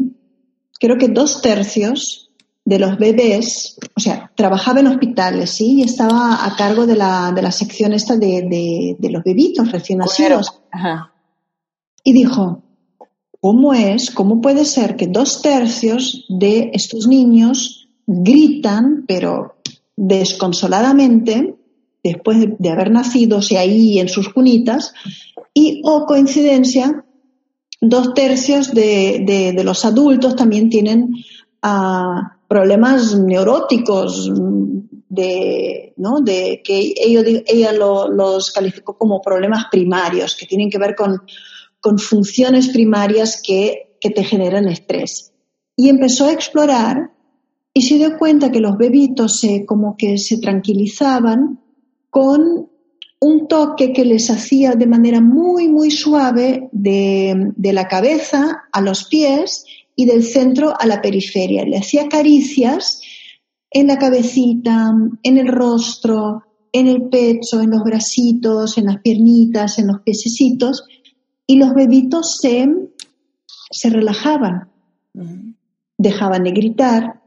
[0.79, 2.31] creo que dos tercios
[2.63, 5.79] de los bebés, o sea, trabajaba en hospitales, ¿sí?
[5.79, 9.99] Y estaba a cargo de la, de la sección esta de, de, los bebitos recién
[9.99, 10.61] nacidos.
[12.03, 12.63] Y dijo,
[13.39, 19.55] ¿cómo es, cómo puede ser que dos tercios de estos niños gritan, pero
[19.95, 21.55] desconsoladamente,
[22.03, 24.93] después de, haber nacido, o ahí en sus cunitas,
[25.53, 27.05] y, o coincidencia,
[27.79, 31.15] dos tercios de, de, los adultos también tienen
[31.61, 34.31] ah, problemas neuróticos
[35.09, 36.21] de, ¿no?
[36.21, 41.21] de que ella los calificó como problemas primarios, que tienen que ver con,
[41.79, 45.33] con funciones primarias que, que te generan estrés.
[45.75, 47.11] Y empezó a explorar
[47.73, 51.59] y se dio cuenta que los bebitos se, como que se tranquilizaban
[52.12, 52.69] con
[53.21, 59.06] un toque que les hacía de manera muy, muy suave de, la cabeza a los
[59.06, 61.63] pies y del centro a la periferia.
[61.63, 63.02] Le hacía caricias
[63.69, 64.91] en la cabecita,
[65.24, 66.43] en el rostro,
[66.74, 70.84] en el pecho, en los bracitos, en las piernitas, en los piececitos,
[71.47, 72.67] y los bebitos se,
[73.69, 74.71] se relajaban,
[75.97, 77.21] dejaban de gritar.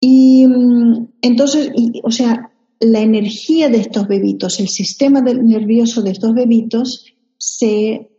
[0.00, 1.72] Y mm, entonces,
[2.04, 2.51] o sea,
[2.82, 7.06] la energía de estos bebitos, el sistema nervioso de estos bebitos
[7.38, 8.10] se,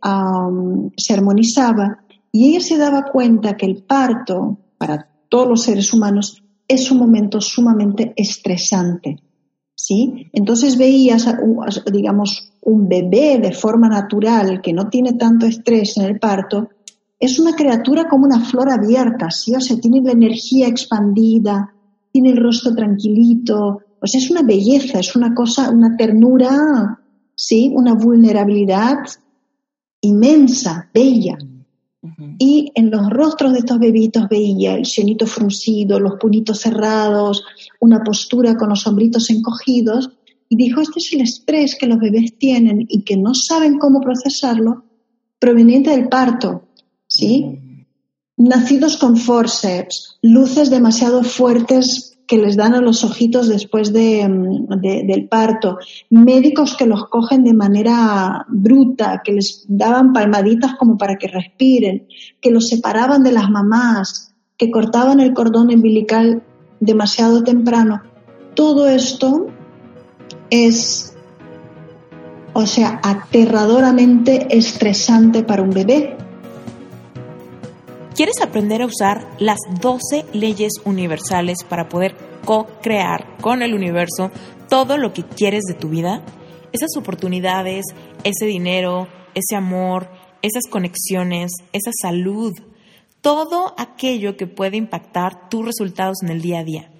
[0.96, 6.42] se armonizaba y ella se daba cuenta que el parto para todos los seres humanos
[6.66, 9.18] es un momento sumamente estresante.
[9.74, 10.30] ¿sí?
[10.32, 11.26] Entonces veías,
[11.92, 16.70] digamos, un bebé de forma natural que no tiene tanto estrés en el parto,
[17.20, 19.54] es una criatura como una flor abierta, ¿sí?
[19.54, 21.74] O sea, tiene la energía expandida,
[22.10, 27.00] tiene el rostro tranquilito, pues es una belleza, es una cosa, una ternura,
[27.34, 28.98] sí, una vulnerabilidad
[30.02, 31.38] inmensa, bella.
[32.38, 37.44] Y en los rostros de estos bebitos veía el cienito fruncido, los puñitos cerrados,
[37.80, 40.10] una postura con los hombritos encogidos,
[40.50, 44.02] y dijo, este es el estrés que los bebés tienen y que no saben cómo
[44.02, 44.84] procesarlo,
[45.38, 46.68] proveniente del parto,
[47.06, 47.58] ¿sí?
[48.36, 55.28] Nacidos con forceps, luces demasiado fuertes que les dan a los ojitos después mm, del
[55.28, 55.78] parto,
[56.10, 62.06] médicos que los cogen de manera bruta, que les daban palmaditas como para que respiren,
[62.40, 66.42] que los separaban de las mamás, que cortaban el cordón umbilical
[66.80, 68.02] demasiado temprano.
[68.54, 69.46] Todo esto
[70.50, 71.14] es,
[72.52, 76.16] o sea, aterradoramente estresante para un bebé.
[78.14, 84.30] ¿Quieres aprender a usar las 12 leyes universales para poder co-crear con el universo
[84.68, 86.22] todo lo que quieres de tu vida?
[86.72, 87.84] Esas oportunidades,
[88.22, 90.08] ese dinero, ese amor,
[90.42, 92.52] esas conexiones, esa salud,
[93.20, 96.92] todo aquello que puede impactar tus resultados en el día a día.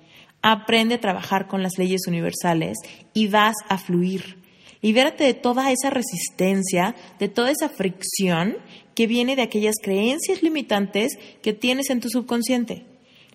[0.43, 2.77] Aprende a trabajar con las leyes universales
[3.13, 4.43] y vas a fluir.
[4.83, 8.57] Libérate de toda esa resistencia, de toda esa fricción
[8.95, 12.85] que viene de aquellas creencias limitantes que tienes en tu subconsciente.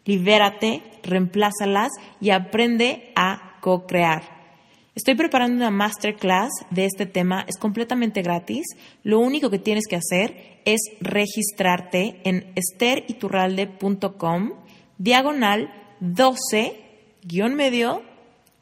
[0.05, 1.89] Libérate, reemplázalas
[2.19, 4.39] y aprende a co-crear.
[4.95, 8.65] Estoy preparando una masterclass de este tema, es completamente gratis.
[9.03, 14.51] Lo único que tienes que hacer es registrarte en esteriturralde.com
[14.97, 16.81] diagonal 12
[17.23, 18.01] guion medio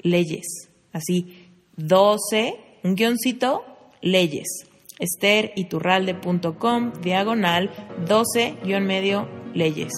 [0.01, 0.69] leyes.
[0.93, 3.63] Así, 12, un guioncito,
[4.01, 4.66] leyes.
[4.99, 7.69] esteriturralde.com diagonal
[8.07, 9.93] 12 guion medio leyes.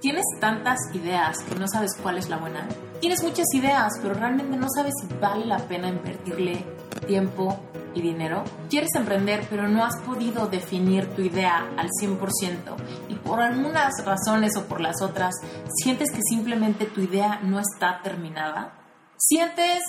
[0.00, 2.68] ¿Tienes tantas ideas que no sabes cuál es la buena?
[3.00, 6.64] Tienes muchas ideas, pero realmente no sabes si vale la pena invertirle
[7.06, 7.58] tiempo
[7.94, 8.44] y dinero.
[8.70, 12.76] Quieres emprender, pero no has podido definir tu idea al 100%
[13.08, 15.34] y por algunas razones o por las otras,
[15.82, 18.74] sientes que simplemente tu idea no está terminada.
[19.16, 19.80] Sientes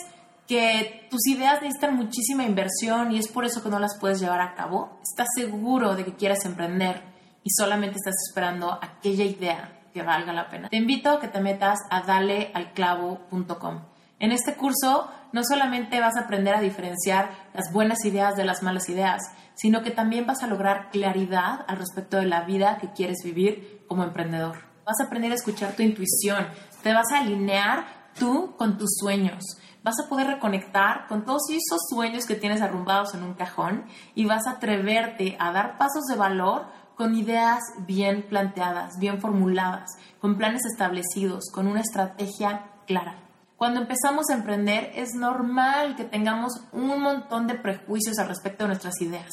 [0.49, 4.41] que tus ideas necesitan muchísima inversión y es por eso que no las puedes llevar
[4.41, 4.99] a cabo.
[5.03, 7.03] Estás seguro de que quieres emprender
[7.43, 10.67] y solamente estás esperando aquella idea que valga la pena.
[10.69, 13.81] Te invito a que te metas a dalealclavo.com.
[14.17, 18.63] En este curso no solamente vas a aprender a diferenciar las buenas ideas de las
[18.63, 19.21] malas ideas,
[19.53, 23.83] sino que también vas a lograr claridad al respecto de la vida que quieres vivir
[23.87, 24.57] como emprendedor.
[24.83, 26.47] Vas a aprender a escuchar tu intuición,
[26.81, 29.43] te vas a alinear tú con tus sueños.
[29.83, 34.25] Vas a poder reconectar con todos esos sueños que tienes arrumbados en un cajón y
[34.25, 39.89] vas a atreverte a dar pasos de valor con ideas bien planteadas, bien formuladas,
[40.19, 43.15] con planes establecidos, con una estrategia clara.
[43.55, 48.69] Cuando empezamos a emprender es normal que tengamos un montón de prejuicios al respecto de
[48.69, 49.29] nuestras ideas.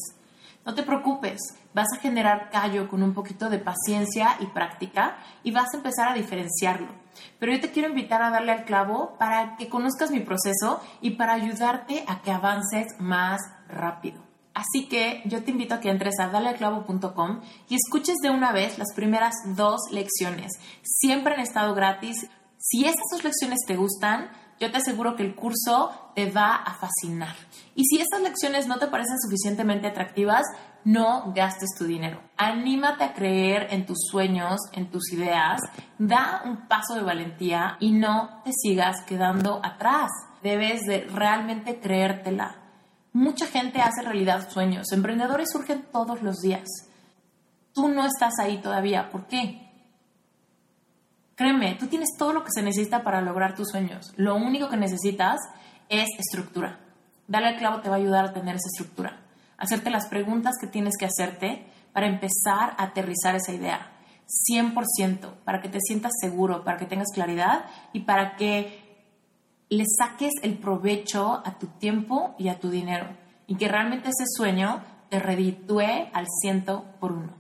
[0.65, 1.39] No te preocupes,
[1.75, 6.09] vas a generar callo con un poquito de paciencia y práctica y vas a empezar
[6.09, 7.06] a diferenciarlo.
[7.39, 11.13] Pero yo te quiero invitar a darle al clavo para que conozcas mi proceso y
[11.13, 14.23] para ayudarte a que avances más rápido.
[14.57, 18.79] Así que yo te invito a que entres a dalealclavo.com y escuches de una vez
[18.79, 20.53] las primeras dos lecciones.
[20.83, 22.27] Siempre han estado gratis.
[22.57, 26.75] Si esas dos lecciones te gustan, yo te aseguro que el curso te va a
[26.75, 27.37] fascinar.
[27.79, 30.47] Y si estas lecciones no te parecen suficientemente atractivas,
[30.83, 32.23] no gastes tu dinero.
[32.39, 35.61] Anímate a creer en tus sueños, en tus ideas,
[35.99, 40.11] da un paso de valentía y no te sigas quedando atrás.
[40.43, 42.57] Debes de realmente creértela.
[43.13, 44.91] Mucha gente hace realidad sueños.
[44.93, 46.67] Emprendedores surgen todos los días.
[47.75, 49.11] Tú no estás ahí todavía.
[49.11, 49.71] ¿Por qué?
[51.35, 54.15] Créeme, tú tienes todo lo que se necesita para lograr tus sueños.
[54.17, 55.37] Lo único que necesitas
[55.91, 56.86] es estructura.
[57.29, 59.21] Dale al clavo te va a ayudar a tener esa estructura.
[59.59, 63.93] Hacerte las preguntas que tienes que hacerte para empezar a aterrizar esa idea.
[64.51, 68.85] 100%, para que te sientas seguro, para que tengas claridad y para que
[69.69, 73.09] le saques el provecho a tu tiempo y a tu dinero
[73.47, 77.33] y que realmente ese sueño te reditúe al ciento por uno.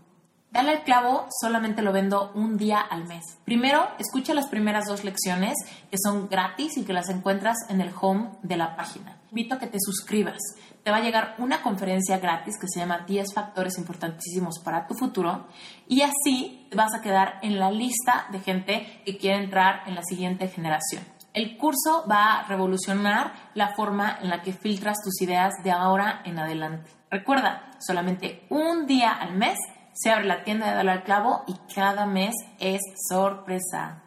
[0.50, 3.24] Dale al clavo, solamente lo vendo un día al mes.
[3.44, 5.54] Primero, escucha las primeras dos lecciones
[5.90, 9.18] que son gratis y que las encuentras en el home de la página.
[9.36, 10.38] Invito a que te suscribas.
[10.82, 14.94] Te va a llegar una conferencia gratis que se llama 10 factores importantísimos para tu
[14.94, 15.46] futuro
[15.86, 20.02] y así vas a quedar en la lista de gente que quiere entrar en la
[20.04, 21.04] siguiente generación.
[21.34, 26.22] El curso va a revolucionar la forma en la que filtras tus ideas de ahora
[26.24, 26.90] en adelante.
[27.10, 29.58] Recuerda, solamente un día al mes
[29.92, 34.02] se abre la tienda de Dale al Clavo y cada mes es sorpresa.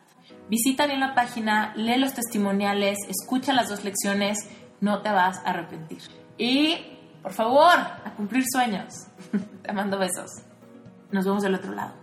[0.50, 4.40] Visita bien la página, lee los testimoniales, escucha las dos lecciones,
[4.82, 6.00] no te vas a arrepentir.
[6.38, 6.76] Y,
[7.22, 7.76] por favor,
[8.06, 9.08] a cumplir sueños.
[9.64, 10.42] te mando besos.
[11.12, 11.94] Nos vemos del otro lado.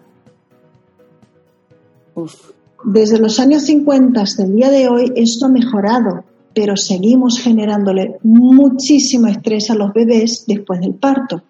[2.14, 2.52] Uf.
[2.84, 6.24] Desde los años 50 hasta el día de hoy esto ha mejorado,
[6.54, 11.42] pero seguimos generándole muchísimo estrés a los bebés después del parto.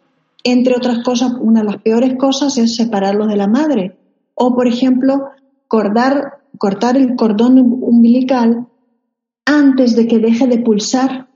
[0.44, 3.96] Entre otras cosas, una de las peores cosas es separarlos de la madre
[4.34, 5.30] o, por ejemplo,
[5.66, 8.66] cortar, cortar el cordón umbilical
[9.46, 11.28] antes de que deje de pulsar.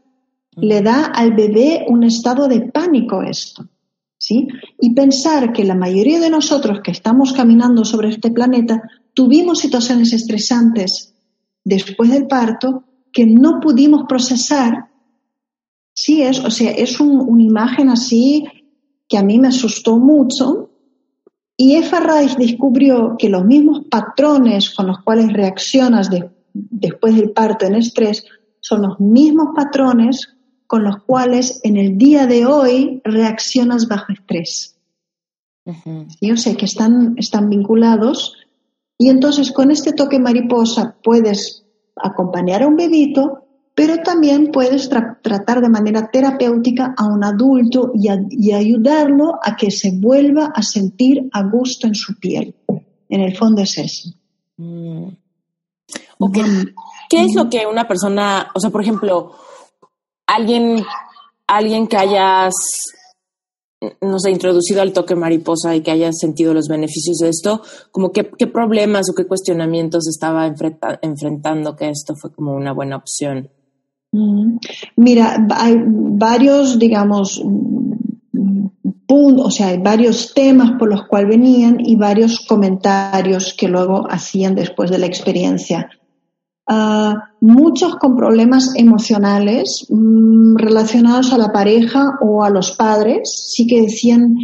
[0.56, 3.66] Le da al bebé un estado de pánico esto.
[4.18, 4.48] ¿sí?
[4.78, 8.82] Y pensar que la mayoría de nosotros que estamos caminando sobre este planeta
[9.14, 11.14] tuvimos situaciones estresantes
[11.64, 14.90] después del parto que no pudimos procesar.
[15.94, 18.44] Sí, es, o sea, es una imagen así
[19.08, 20.70] que a mí me asustó mucho.
[21.56, 27.66] Y Eva Reich descubrió que los mismos patrones con los cuales reaccionas después del parto
[27.66, 28.24] en estrés
[28.61, 30.36] son los mismos patrones
[30.66, 34.76] con los cuales en el día de hoy reaccionas bajo estrés.
[36.20, 38.36] Yo sé que están, están vinculados
[38.98, 41.64] y entonces con este toque mariposa puedes
[41.96, 48.09] acompañar a un bebito, pero también puedes tratar de manera terapéutica a un adulto y,
[48.30, 52.55] y ayudarlo a que se vuelva a sentir a gusto en su piel.
[53.09, 54.11] En el fondo es eso.
[54.57, 55.09] Mm.
[57.08, 59.32] ¿Qué es lo que una persona, o sea, por ejemplo,
[60.26, 60.84] alguien,
[61.46, 62.54] alguien que hayas,
[64.00, 68.12] no sé, introducido al toque mariposa y que hayas sentido los beneficios de esto, como
[68.12, 70.46] qué, qué problemas o qué cuestionamientos estaba
[71.02, 73.50] enfrentando que esto fue como una buena opción?
[74.96, 77.42] Mira, hay varios, digamos,
[79.08, 84.54] o sea, hay varios temas por los cuales venían y varios comentarios que luego hacían
[84.54, 85.90] después de la experiencia.
[86.72, 93.66] Ah, muchos con problemas emocionales mm, relacionados a la pareja o a los padres, sí
[93.66, 94.36] que decían,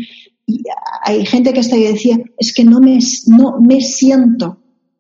[1.05, 2.99] hay gente que hasta decía, es que no me,
[3.29, 4.59] no me siento,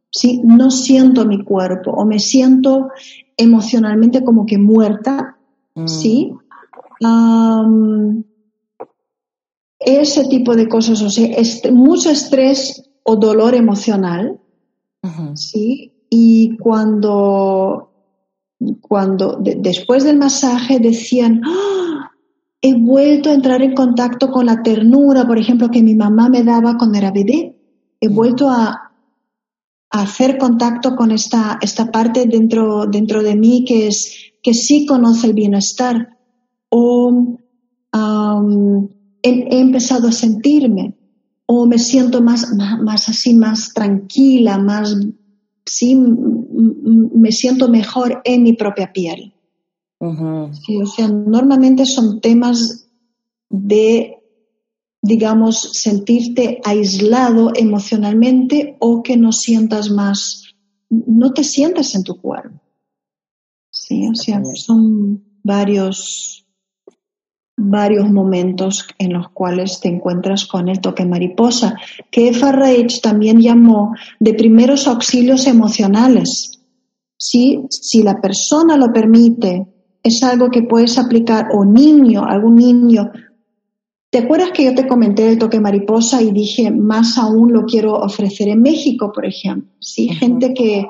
[0.09, 0.41] ¿sí?
[0.45, 2.91] no siento mi cuerpo o me siento
[3.37, 5.37] emocionalmente como que muerta,
[5.74, 5.89] mm.
[5.89, 6.33] ¿sí?
[9.81, 11.29] ese tipo de cosas, o sea,
[11.72, 14.39] mucho estrés o dolor emocional,
[15.35, 15.96] ¿sí?
[16.19, 17.91] Y cuando,
[18.81, 22.11] cuando después del masaje decían, ¡Ah!
[22.62, 26.43] he vuelto a entrar en contacto con la ternura, por ejemplo, que mi mamá me
[26.43, 27.61] daba cuando era bebé,
[28.01, 28.83] he vuelto a,
[29.91, 35.27] hacer contacto con esta, esta parte dentro, dentro de mí que, es, que sí conoce
[35.27, 36.17] el bienestar.
[36.71, 37.39] O
[39.23, 40.95] he, empezado a sentirme
[41.45, 44.97] o me siento más, más, así, más tranquila, más,
[45.67, 49.35] sí, me siento mejor en mi propia piel.
[49.99, 52.89] o sea, normalmente son temas
[53.49, 54.19] de,
[55.03, 60.55] digamos, sentirte aislado emocionalmente o que no sientas más,
[60.89, 62.61] no te sientes en tu cuerpo.
[63.71, 66.46] Sí, o sea, son varios,
[67.57, 71.77] varios momentos en los cuales te encuentras con el toque mariposa,
[72.11, 76.61] que Farrage también llamó de primeros auxilios emocionales.
[77.17, 79.67] Si, si la persona lo permite,
[80.03, 83.11] es algo que puedes aplicar, o niño, algún niño.
[84.11, 87.95] ¿Te acuerdas que yo te comenté el toque mariposa y dije, más aún lo quiero
[87.95, 89.71] ofrecer en México, por ejemplo?
[89.81, 90.87] Sí, gente que,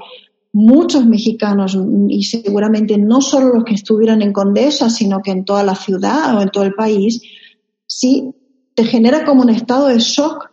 [0.52, 1.78] muchos mexicanos
[2.08, 6.36] y seguramente no solo los que estuvieran en Condesa, sino que en toda la ciudad
[6.36, 7.20] o en todo el país,
[7.86, 8.34] sí
[8.74, 10.50] te genera como un estado de shock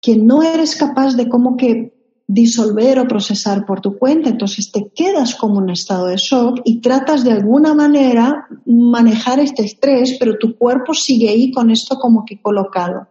[0.00, 1.92] que no eres capaz de como que
[2.26, 6.80] disolver o procesar por tu cuenta, entonces te quedas como un estado de shock y
[6.80, 12.24] tratas de alguna manera manejar este estrés, pero tu cuerpo sigue ahí con esto como
[12.24, 13.08] que colocado.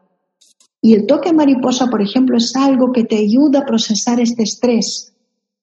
[0.81, 5.12] Y el toque mariposa, por ejemplo, es algo que te ayuda a procesar este estrés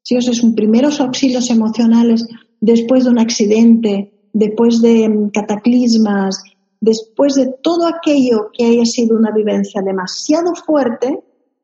[0.03, 2.27] si os es un primeros auxilios emocionales
[2.61, 6.43] después de un accidente, después de mm, cataclismas,
[6.81, 11.21] después de todo aquello que haya sido una vivencia demasiado fuerte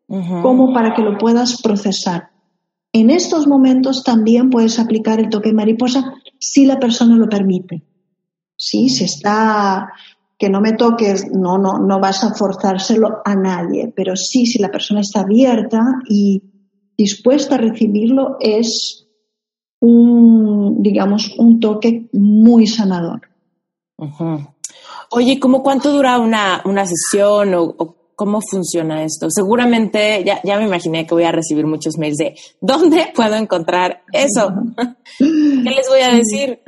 [0.09, 2.30] como para que lo puedas procesar.
[2.93, 7.82] En estos momentos también puedes aplicar el toque mariposa si la persona lo permite.
[8.57, 9.93] Sí, si está
[10.39, 14.59] que no me toques, no, no, no vas a forzárselo a nadie, pero sí, si
[14.59, 16.43] la persona está abierta y
[16.97, 19.07] dispuesta a recibirlo es
[19.80, 23.22] un, digamos, un toque muy sanador.
[25.11, 29.28] Oye, ¿cómo cuánto dura una, una sesión o, cómo funciona esto?
[29.30, 34.03] Seguramente ya, ya, me imaginé que voy a recibir muchos mails de ¿dónde puedo encontrar
[34.12, 34.53] eso?
[35.18, 36.61] ¿Qué les voy a decir?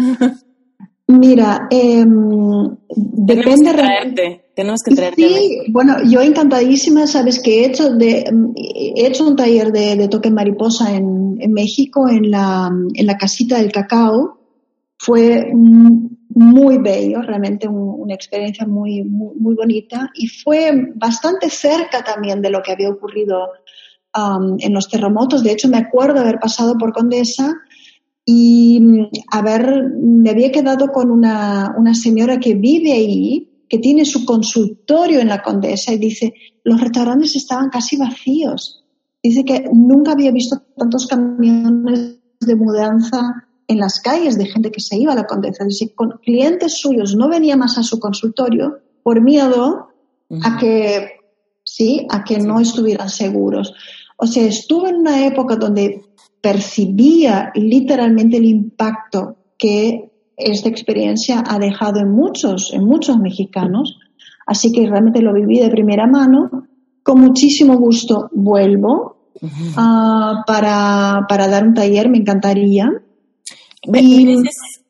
[1.09, 2.05] Mira, eh,
[2.97, 3.45] depende.
[3.45, 5.23] Que tenemos que traerte.
[5.23, 8.25] Sí, bueno, yo encantadísima, sabes que he hecho, de,
[8.57, 13.59] he hecho un taller de, toque mariposa en, en, México, en la, en la casita
[13.59, 14.41] del cacao.
[14.99, 22.43] Fue muy bello, realmente una experiencia muy, muy, muy, bonita y fue bastante cerca también
[22.43, 23.51] de lo que había ocurrido
[24.17, 25.45] um, en los terremotos.
[25.45, 27.55] De hecho, me acuerdo haber pasado por Condesa
[28.25, 34.05] y mm, haber, me había quedado con una, una señora que vive ahí, que tiene
[34.05, 38.85] su consultorio en la Condesa y dice, los restaurantes estaban casi vacíos.
[39.23, 44.81] Dice que nunca había visto tantos camiones de mudanza en las calles de gente que
[44.81, 45.65] se iba a la Condesa.
[45.65, 49.89] Dice, con clientes suyos no venía más a su consultorio por miedo
[50.43, 51.09] a que,
[51.65, 53.75] sí, a que no estuvieran seguros.
[54.17, 56.03] O sea, estuvo en una época donde
[56.41, 63.99] percibía literalmente el impacto que esta experiencia ha dejado en muchos, en muchos mexicanos.
[64.47, 66.67] Así que realmente lo viví de primera mano.
[67.03, 69.17] Con muchísimo gusto vuelvo
[69.77, 72.91] ah, para, dar un taller, me encantaría.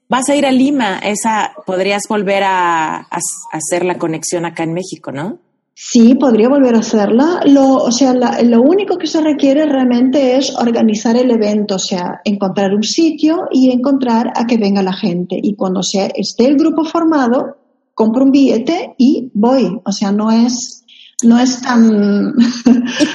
[0.08, 3.08] vas a ir a Lima, esa podrías volver a,
[3.52, 5.38] hacer la conexión acá en México, ¿no?
[5.80, 7.40] Sí, podría volver a hacerla.
[7.44, 12.20] Lo, o sea, lo único que se requiere realmente es organizar el evento, o sea,
[12.24, 15.38] encontrar un sitio y encontrar a que venga la gente.
[15.40, 17.58] Y cuando se, esté el grupo formado,
[17.94, 19.80] compro un billete y voy.
[19.84, 20.84] O sea, no es,
[21.22, 22.34] no es tan...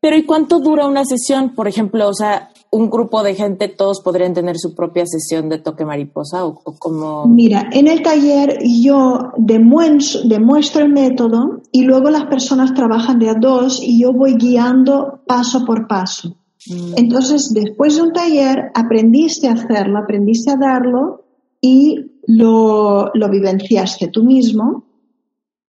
[0.00, 1.52] Pero ¿y cuánto dura una sesión?
[1.52, 5.58] Por ejemplo, o sea, un grupo de gente, todos podrían tener su propia sesión de
[5.58, 7.26] toque mariposa o, como...
[7.26, 13.30] Mira, en el taller yo demuestro, demuestro el método y luego las personas trabajan de
[13.30, 16.36] a dos y yo voy guiando paso por paso.
[16.68, 16.94] Mm.
[16.96, 21.24] Entonces, después de un taller, aprendiste a hacerlo, aprendiste a darlo
[21.60, 24.87] y lo, lo vivenciaste tú mismo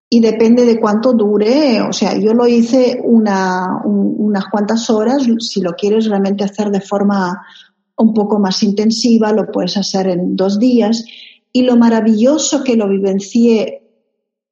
[0.10, 5.62] y depende de cuánto dure, o sea, yo lo hice una, unas cuantas horas, si
[5.62, 7.46] lo quieres realmente hacer de forma
[7.96, 11.06] un poco más intensiva, lo puedes hacer en dos días.
[11.54, 13.84] Y lo maravilloso que lo vivencié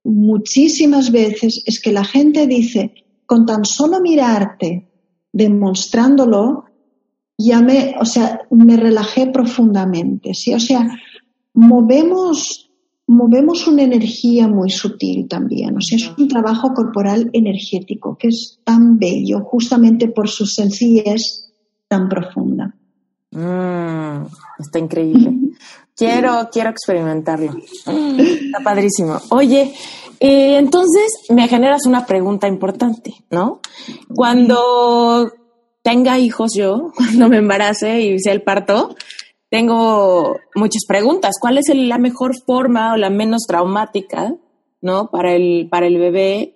[0.04, 2.94] muchísimas veces es que la gente dice,
[3.26, 4.92] con tan solo mirarte,
[5.32, 6.66] demostrándolo,
[7.38, 10.54] ya me, o sea, me relajé profundamente, ¿sí?
[10.54, 10.88] O sea,
[11.54, 12.67] movemos
[13.08, 15.78] movemos una energía muy sutil también.
[15.78, 21.52] O sea, es un trabajo corporal energético que es tan bello justamente por su sencillez
[21.88, 22.76] tan profunda.
[23.32, 24.26] Mm,
[24.60, 25.34] está increíble.
[25.96, 27.56] Quiero, quiero experimentarlo.
[27.58, 29.20] Está padrísimo.
[29.30, 29.74] Oye,
[30.20, 33.62] eh, entonces me generas una pregunta importante, ¿no?
[34.14, 35.32] Cuando
[35.82, 38.96] tenga hijos yo, cuando me embarace y sea el parto,
[39.50, 41.36] tengo muchas preguntas.
[41.40, 44.36] ¿Cuál es la mejor forma o la menos traumática,
[44.82, 46.56] no, para el para el bebé?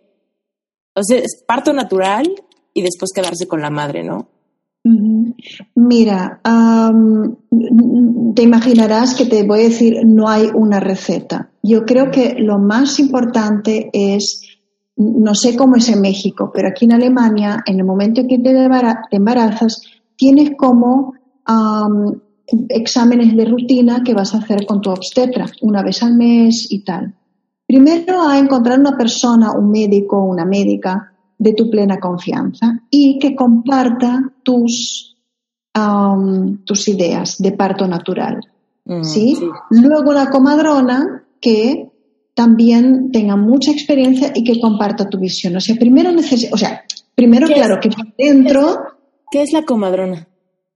[0.95, 2.27] O sea, parto natural
[2.73, 4.27] y después quedarse con la madre, ¿no?
[5.75, 6.41] Mira,
[8.35, 11.51] te imaginarás que te voy a decir, no hay una receta.
[11.61, 14.41] Yo creo que lo más importante es,
[14.95, 18.39] no sé cómo es en México, pero aquí en Alemania, en el momento en que
[18.39, 19.81] te embarazas,
[20.15, 21.13] tienes como
[22.69, 26.83] exámenes de rutina que vas a hacer con tu obstetra una vez al mes y
[26.83, 27.15] tal.
[27.65, 33.17] Primero a encontrar una persona, un médico o una médica de tu plena confianza y
[33.17, 35.17] que comparta tus,
[36.65, 38.41] tus ideas de parto natural.
[38.85, 39.39] Mm, ¿sí?
[39.69, 41.89] Luego la comadrona que
[42.35, 45.55] también tenga mucha experiencia y que comparta tu visión.
[45.55, 46.83] O sea, primero necesito, o sea,
[47.15, 48.79] primero claro que dentro.
[49.31, 50.27] ¿Qué es la comadrona?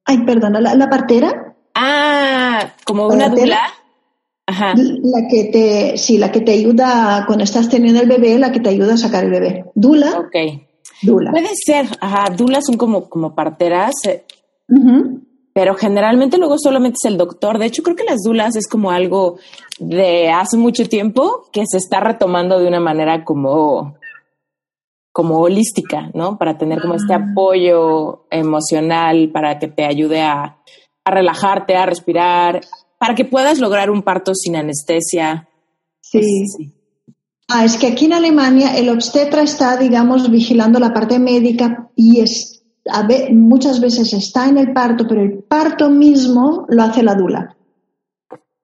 [0.05, 1.45] Ay, perdona, la partera.
[1.76, 3.59] Ah, como una dula.
[4.47, 4.73] Ajá.
[4.76, 8.59] La que te, sí, la que te ayuda cuando estás teniendo el bebé, la que
[8.59, 9.65] te ayuda a sacar el bebé.
[9.76, 10.19] Dula.
[10.19, 10.61] Ok.
[11.01, 11.32] Dula.
[11.32, 14.23] Puede ser, ajá, dulas son como, como parteras, eh,
[15.53, 17.57] pero generalmente luego solamente es el doctor.
[17.57, 19.38] De hecho, creo que las dulas es como algo
[19.80, 23.95] de hace mucho tiempo que se está retomando de una manera como,
[25.11, 26.38] como holística, ¿no?
[26.38, 27.28] Para tener como este ah.
[27.32, 30.57] apoyo emocional, para que te ayude a
[31.06, 32.62] a relajarte, a respirar,
[32.97, 35.47] para que puedas lograr un parto sin anestesia.
[36.01, 36.20] Sí.
[36.20, 36.72] Pues,
[37.47, 42.20] ah, es que aquí en Alemania el obstetra está, digamos, vigilando la parte médica y
[42.20, 42.64] es,
[43.32, 47.56] muchas veces está en el parto, pero el parto mismo lo hace la dula.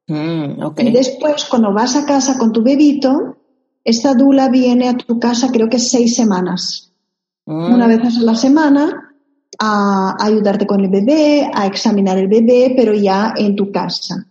[0.07, 3.37] Mm, y después, cuando vas a casa con tu bebito,
[3.83, 6.91] esta dula viene a tu casa creo que seis semanas.
[7.45, 7.73] Mm.
[7.73, 9.10] Una vez a la semana
[9.63, 14.27] a ayudarte con el bebé, a examinar el bebé, pero ya en tu casa.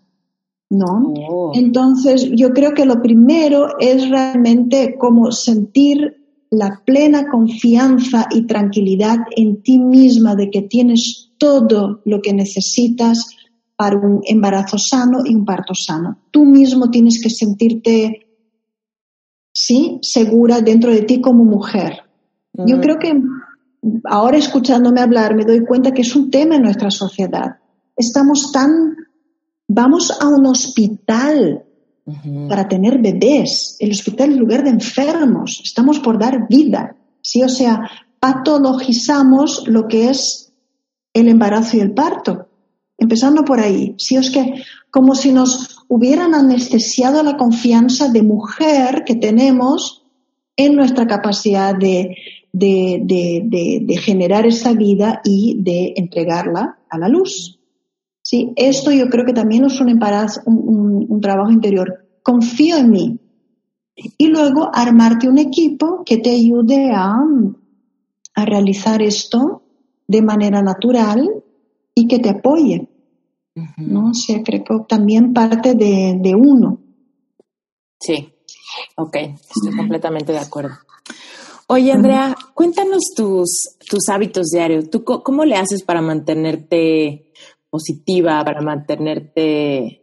[0.71, 1.15] ¿No?
[1.29, 1.53] Oh.
[1.55, 6.17] Entonces, yo creo que lo primero es realmente como sentir
[6.51, 13.29] la plena confianza y tranquilidad en ti misma de que tienes todo lo que necesitas
[13.77, 16.19] para un embarazo sano y un parto sano.
[16.33, 18.27] Tú mismo tienes que sentirte,
[19.53, 22.01] sí, segura dentro de ti como mujer.
[22.53, 22.81] Yo mm.
[22.81, 23.21] creo que
[24.05, 27.59] ahora escuchándome hablar me doy cuenta que es un tema en nuestra sociedad.
[27.97, 28.97] Estamos tan,
[29.69, 31.65] vamos a un hospital
[32.49, 33.77] para tener bebés.
[33.79, 35.61] El hospital es lugar de enfermos.
[35.65, 36.97] Estamos por dar vida.
[37.23, 37.43] ¿sí?
[37.43, 40.53] O sea, patologizamos lo que es
[41.13, 42.49] el embarazo y el parto.
[42.99, 43.95] Empezando por ahí.
[43.99, 50.05] Sí, es que como si nos hubieran anestesiado la confianza de mujer que tenemos
[50.57, 52.17] en nuestra capacidad de
[52.53, 57.59] de, generar esa vida y de entregarla a la luz.
[58.23, 58.53] ¿Sí?
[58.57, 62.07] Esto yo creo que también es un, un, trabajo interior.
[62.23, 63.19] Confío en mí.
[64.17, 67.15] Y luego armarte un equipo que te ayude a,
[68.35, 69.63] a realizar esto
[70.07, 71.29] de manera natural
[71.95, 72.89] y que te apoye.
[73.77, 74.11] ¿no?
[74.11, 76.81] O sea, creo que también parte de, de uno.
[77.99, 78.33] Sí.
[78.97, 80.77] Ok, estoy completamente de acuerdo.
[81.73, 84.91] Oye, Andrea, cuéntanos tus, tus hábitos diarios.
[84.91, 87.31] ¿Tú cómo le haces para mantenerte
[87.71, 90.03] positiva, para mantenerte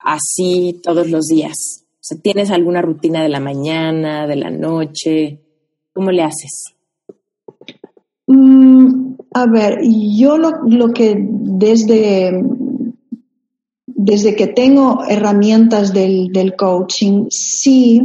[0.00, 1.84] así todos los días?
[1.92, 5.44] O sea, ¿tienes alguna rutina de la mañana, de la noche?
[5.92, 6.74] ¿Cómo le haces?
[8.26, 12.42] Mm, a ver, yo lo, lo que desde
[13.86, 18.00] desde que tengo herramientas del, coaching, sí,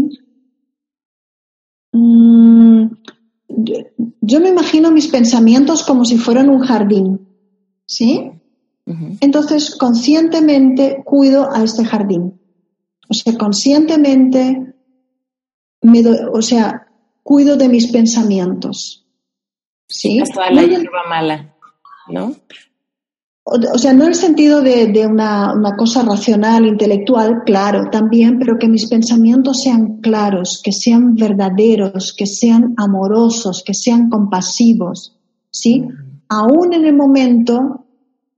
[1.91, 2.85] mm,
[4.21, 7.27] yo me imagino mis pensamientos como si fueran un jardín,
[7.85, 8.31] ¿sí?
[9.21, 12.41] Entonces, conscientemente cuido a este jardín.
[13.07, 14.73] O sea, conscientemente,
[15.81, 16.87] me o sea,
[17.23, 19.05] cuido de mis pensamientos.
[19.87, 20.19] ¿Sí?
[20.19, 21.55] Hasta la hierba mala,
[22.09, 22.35] ¿no?
[23.53, 28.69] O, sea, no en el sentido de, una, cosa racional, intelectual, claro, también, pero que
[28.69, 35.17] mis pensamientos sean claros, que sean verdaderos, que sean amorosos, que sean compasivos,
[35.49, 35.83] ¿sí?
[36.29, 37.85] Aún en el momento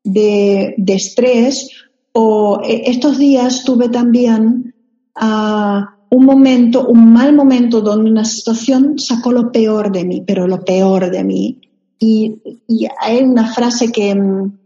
[0.03, 1.69] de, estrés,
[2.11, 4.73] o e, estos días tuve también
[5.13, 10.47] ah, un momento, un mal momento donde una situación sacó lo peor de mí, pero
[10.47, 11.61] lo peor de mí.
[11.99, 12.35] Y,
[12.67, 14.62] y hay una frase que mm,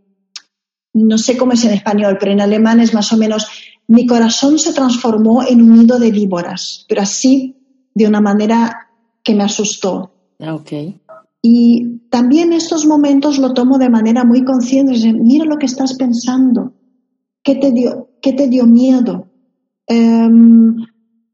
[1.06, 3.48] no sé cómo es en español, pero en alemán es más o menos,
[3.88, 7.56] mi corazón se transformó en un nido de víboras, pero así
[7.94, 8.90] de una manera
[9.24, 10.12] que me asustó.
[10.40, 11.00] Ah, okay.
[11.42, 16.74] Y también estos momentos lo tomo de manera muy consciente, mira lo que estás pensando,
[17.44, 19.28] qué te dio, qué te dio miedo,
[19.88, 20.76] em,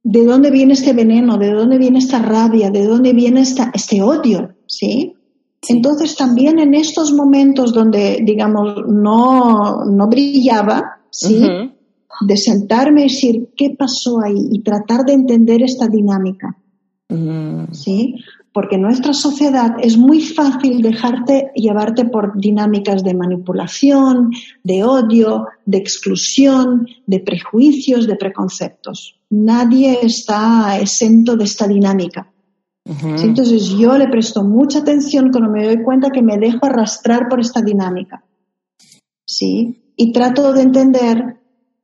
[0.03, 4.01] de dónde viene este veneno, de dónde viene esta rabia, de dónde viene esta, este
[4.01, 5.15] odio, ¿sí?
[5.69, 11.45] Entonces también en estos momentos donde, digamos, no, no brillaba, ¿sí?
[12.21, 14.49] De sentarme y decir, ¿qué pasó ahí?
[14.51, 16.57] Y tratar de entender esta dinámica,
[17.71, 18.15] ¿sí?
[18.51, 24.31] Porque nuestra sociedad es muy fácil dejarte llevarte por dinámicas de manipulación,
[24.63, 29.19] de odio, de exclusión, de prejuicios, de preconceptos.
[29.31, 32.32] Nadie está exento de esta dinámica.
[32.85, 37.39] Entonces yo le presto mucha atención cuando me doy cuenta que me dejo arrastrar por
[37.39, 38.25] esta dinámica.
[39.25, 39.93] ¿Sí?
[39.95, 41.41] Y trato de entender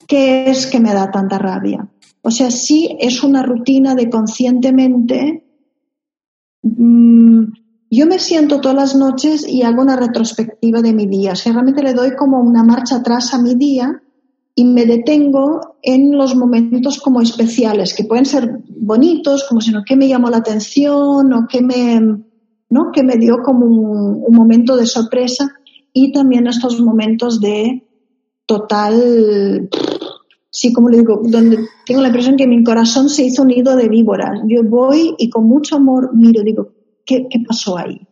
[0.08, 1.88] qué es que me da tanta rabia.
[2.22, 5.46] O sea, sí es una rutina de conscientemente.
[6.64, 7.44] Mm,
[7.92, 11.32] yo me siento todas las noches y hago una retrospectiva de mi día.
[11.32, 14.04] O sea, realmente le doy como una marcha atrás a mi día
[14.56, 19.84] y me detengo en los momentos como especiales, que pueden ser bonitos, como si no,
[19.86, 22.00] que me llamó la atención o que me,
[22.70, 22.92] ¿no?
[22.92, 25.50] que me dio como un, momento de sorpresa
[25.94, 27.88] y también estos momentos de
[28.46, 29.70] total,
[30.50, 33.76] sí, como le digo, donde tengo la impresión que mi corazón se hizo un nido
[33.76, 34.42] de víboras.
[34.48, 36.70] Yo voy y con mucho amor miro, digo,
[37.06, 38.08] ¿qué, qué pasó ahí?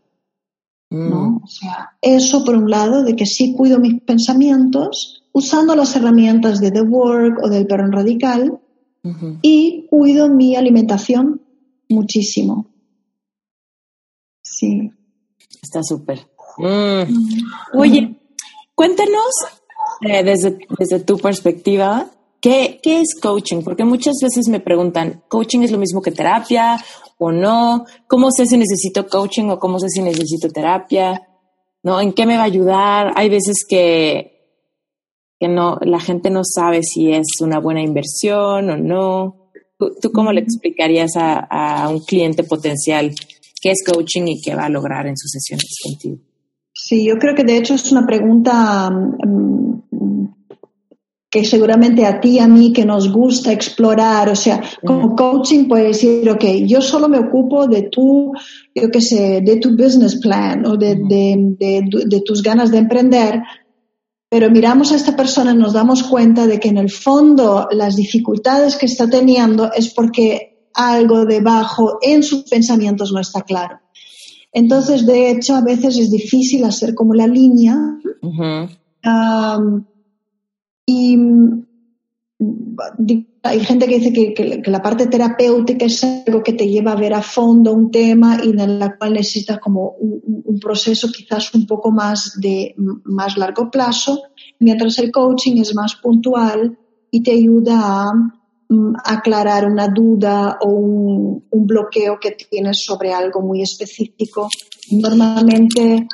[0.90, 1.32] ¿No?
[1.32, 1.44] Mm.
[1.44, 6.60] O sea, eso por un lado, de que sí cuido mis pensamientos, usando las herramientas
[6.60, 8.60] de The Work o del perón radical
[9.42, 11.42] y cuido mi alimentación
[11.88, 12.66] muchísimo.
[14.42, 14.92] Sí.
[15.62, 16.28] Está súper.
[16.58, 17.78] Mm.
[17.78, 18.20] Oye,
[18.74, 19.32] cuéntanos
[20.02, 22.10] eh, desde, desde tu perspectiva,
[22.42, 23.62] ¿qué, ¿qué es coaching?
[23.62, 26.84] Porque muchas veces me preguntan, ¿coaching es lo mismo que terapia
[27.20, 27.86] o no?
[28.08, 31.22] ¿Cómo sé si necesito coaching o cómo sé si necesito terapia?
[31.84, 32.02] ¿No?
[32.02, 33.14] ¿En qué me va a ayudar?
[33.16, 34.37] Hay veces que
[35.40, 39.50] que no, la gente no sabe si es una buena inversión o no.
[39.78, 43.14] ¿Tú, cómo le explicarías a, un cliente potencial
[43.62, 46.18] qué es coaching y qué va a lograr en sus sesiones contigo?
[46.74, 50.28] Sí, yo creo que de hecho es una pregunta mm,
[51.30, 55.90] que seguramente a ti, a mí, que nos gusta explorar, o sea, como coaching puede
[55.90, 58.32] decir, ok, yo solo me ocupo de tu,
[58.74, 63.44] yo qué sé, de tu business plan o de, de tus ganas de emprender,
[64.30, 67.96] pero miramos a esta persona y nos damos cuenta de que en el fondo las
[67.96, 73.80] dificultades que está teniendo es porque algo debajo en sus pensamientos no está claro.
[74.52, 77.76] Entonces, de hecho, a veces es difícil hacer como la línea.
[80.86, 81.18] y
[83.48, 87.14] hay gente que dice que, la parte terapéutica es algo que te lleva a ver
[87.14, 91.92] a fondo un tema y en la cual necesitas como un, proceso quizás un poco
[91.92, 92.74] más de
[93.04, 94.24] más largo plazo,
[94.60, 96.76] mientras el coaching es más puntual
[97.12, 98.14] y te ayuda a,
[98.70, 104.50] mm, aclarar una duda o un, un bloqueo que tienes sobre algo muy específico,
[104.90, 106.08] normalmente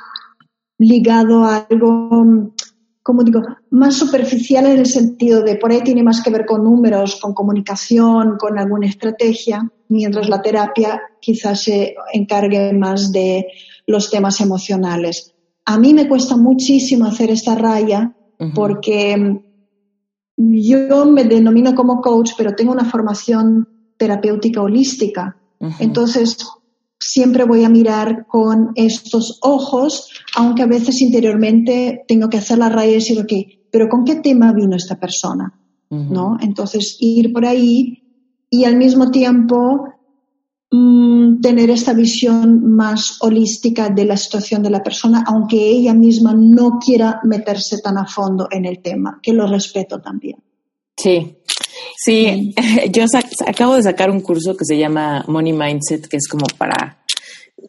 [0.78, 2.54] ligado a algo
[3.04, 6.64] como digo, más superficial en el sentido de por ahí tiene más que ver con
[6.64, 13.46] números, con comunicación, con alguna estrategia, mientras la terapia quizás se encargue más de
[13.86, 15.36] los temas emocionales.
[15.66, 18.16] A mí me cuesta muchísimo hacer esta raya
[18.56, 19.42] porque
[20.38, 25.38] yo me denomino como coach, pero tengo una formación terapéutica holística.
[25.80, 26.38] Entonces,
[27.04, 32.70] siempre voy a mirar con estos ojos, aunque a veces interiormente tengo que hacer la
[32.70, 33.34] raya y decir, ok,
[33.72, 35.60] pero ¿con qué tema vino esta persona?
[35.90, 36.38] ¿No?
[36.42, 38.04] Entonces, ir por ahí
[38.50, 39.94] y al mismo tiempo
[40.72, 46.34] mm, tener esta visión más holística de la situación de la persona, aunque ella misma
[46.34, 50.38] no quiera meterse tan a fondo en el tema, que lo respeto también.
[50.98, 51.38] Sí,
[51.98, 52.54] sí,
[52.92, 53.06] yo
[53.46, 57.04] acabo de sacar un curso que se llama Money Mindset, que es como para,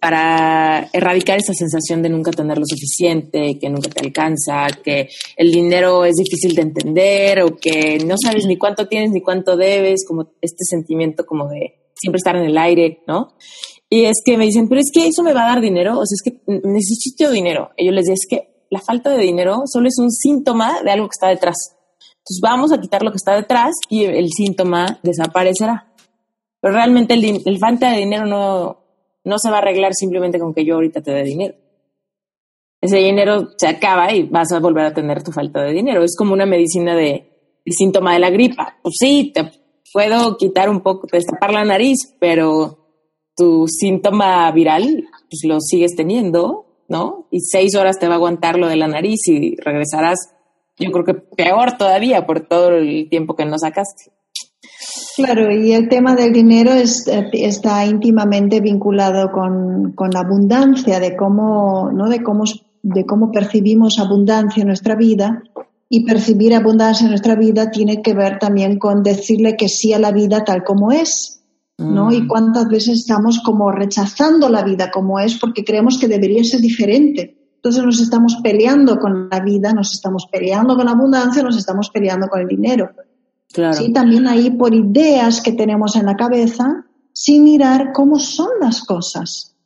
[0.00, 5.50] para erradicar esa sensación de nunca tener lo suficiente, que nunca te alcanza, que el
[5.50, 10.04] dinero es difícil de entender o que no sabes ni cuánto tienes ni cuánto debes,
[10.06, 13.34] como este sentimiento como de siempre estar en el aire, ¿no?
[13.88, 16.04] Y es que me dicen, pero es que eso me va a dar dinero, o
[16.04, 17.70] sea, es que necesito dinero.
[17.76, 20.90] Y yo les digo, es que la falta de dinero solo es un síntoma de
[20.90, 21.54] algo que está detrás.
[22.24, 25.92] Entonces vamos a quitar lo que está detrás y el síntoma desaparecerá.
[26.58, 28.78] Pero realmente el, falta de dinero no,
[29.24, 31.54] no se va a arreglar simplemente con que yo ahorita te dé dinero.
[32.80, 36.02] Ese dinero se acaba y vas a volver a tener tu falta de dinero.
[36.02, 38.78] Es como una medicina de, síntoma de la gripa.
[38.82, 39.50] Pues sí, te
[39.92, 42.78] puedo quitar un poco, destapar la nariz, pero
[43.36, 47.28] tu síntoma viral pues lo sigues teniendo, ¿no?
[47.30, 50.33] Y seis horas te va a aguantar lo de la nariz y regresarás
[50.78, 54.12] yo creo que peor todavía por todo el tiempo que nos sacaste.
[55.16, 60.98] Claro, y el tema del dinero es, eh, está íntimamente vinculado con, con, la abundancia,
[60.98, 62.08] de cómo, ¿no?
[62.08, 62.44] de, cómo,
[62.82, 65.42] de cómo percibimos abundancia en nuestra vida.
[65.88, 69.98] Y percibir abundancia en nuestra vida tiene que ver también con decirle que sí a
[69.98, 71.44] la vida tal como es.
[71.78, 72.12] ¿no?
[72.12, 72.28] Y mm.
[72.28, 77.43] cuántas veces estamos como rechazando la vida como es porque creemos que debería ser diferente.
[77.64, 81.88] Entonces nos estamos peleando con la vida, nos estamos peleando con la abundancia, nos estamos
[81.88, 82.90] peleando con el dinero.
[83.50, 83.72] Claro.
[83.72, 88.82] Sí, también ahí por ideas que tenemos en la cabeza sin mirar cómo son las
[88.82, 89.56] cosas.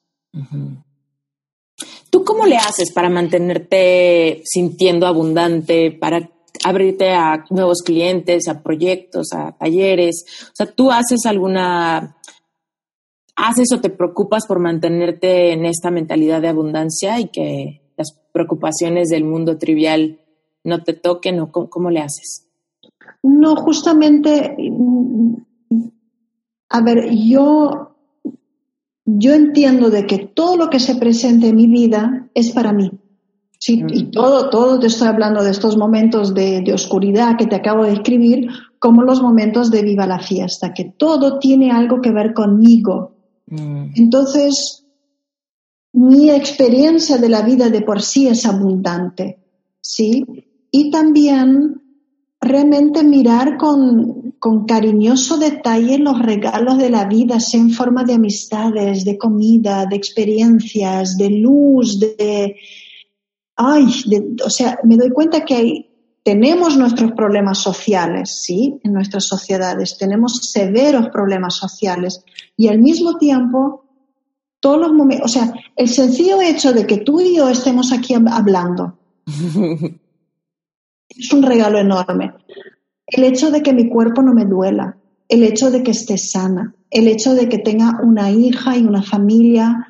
[2.08, 6.30] ¿Tú cómo le haces para mantenerte sintiendo abundante, para
[6.62, 10.24] abrirte a nuevos clientes, a proyectos, a talleres?
[10.52, 12.16] O sea, ¿tú haces alguna
[13.34, 19.08] haces o te preocupas por mantenerte en esta mentalidad de abundancia y que las preocupaciones
[19.08, 20.20] del mundo trivial
[20.64, 22.46] no te toquen o cómo, le haces?
[23.22, 25.34] No, justamente, mm,
[26.70, 27.96] a ver, yo,
[29.04, 32.90] yo entiendo de que todo lo que se presente en mi vida es para mí.
[33.58, 34.10] Sí, y mm.
[34.12, 37.94] todo, todo te estoy hablando de estos momentos de, de, oscuridad que te acabo de
[37.94, 43.16] escribir, como los momentos de viva la fiesta, que todo tiene algo que ver conmigo.
[43.46, 43.94] Mm.
[43.96, 44.87] Entonces,
[45.98, 49.40] mi experiencia de la vida de por sí es abundante,
[49.80, 50.24] ¿sí?
[50.70, 51.82] Y también
[52.40, 58.14] realmente mirar con, con cariñoso detalle los regalos de la vida, sea en forma de
[58.14, 62.54] amistades, de comida, de experiencias, de luz, de...
[63.56, 63.92] Ay,
[64.44, 65.90] o sea, me doy cuenta que hay,
[66.22, 68.78] tenemos nuestros problemas sociales, ¿sí?
[68.84, 72.22] En nuestras sociedades, tenemos severos problemas sociales
[72.56, 73.87] y al mismo tiempo
[74.60, 78.14] todos los momentos, o sea, el sencillo hecho de que tú y yo estemos aquí
[78.14, 78.98] hablando
[81.08, 82.32] es un regalo enorme.
[83.06, 84.98] El hecho de que mi cuerpo no me duela,
[85.28, 89.02] el hecho de que esté sana, el hecho de que tenga una hija y una
[89.02, 89.86] familia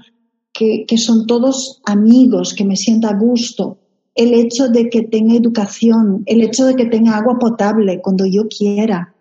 [0.53, 3.79] que, son todos amigos, que me sienta a gusto,
[4.15, 8.49] el hecho de que tenga educación, el hecho de que tenga agua potable cuando yo
[8.49, 9.15] quiera,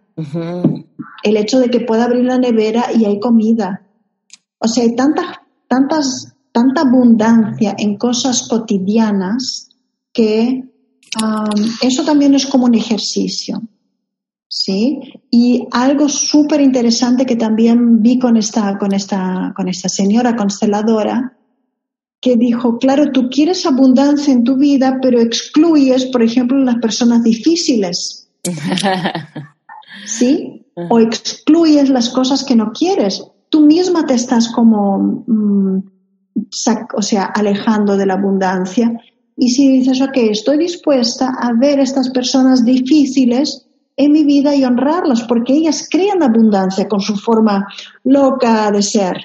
[1.23, 3.86] el hecho de que pueda abrir la nevera y hay comida,
[4.67, 5.25] o sea, hay tantas,
[5.69, 9.69] tantas, tanta abundancia en cosas cotidianas
[10.11, 10.65] que
[11.81, 13.61] eso también es como un ejercicio.
[14.49, 14.99] ¿Sí?
[15.31, 21.37] Y algo súper interesante que también vi con esta, con, esta, con esta señora consteladora,
[22.19, 27.23] que dijo, claro, tú quieres abundancia en tu vida, pero excluyes, por ejemplo, las personas
[27.23, 28.29] difíciles.
[30.05, 30.65] ¿Sí?
[30.89, 35.83] O excluyes las cosas que no quieres tú misma te estás como, mm,
[36.95, 38.91] o sea, alejando de la abundancia.
[39.35, 44.63] Y si dices, ok, estoy dispuesta a ver estas personas difíciles en mi vida y
[44.63, 47.67] honrarlas, porque ellas crean abundancia con su forma
[48.03, 49.17] loca de ser.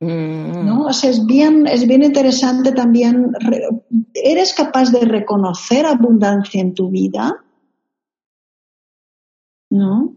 [0.00, 0.66] Mm.
[0.66, 0.86] ¿no?
[0.86, 3.32] O sea, es bien, es bien interesante también.
[4.14, 7.44] ¿Eres capaz de reconocer abundancia en tu vida?
[9.70, 10.16] ¿No?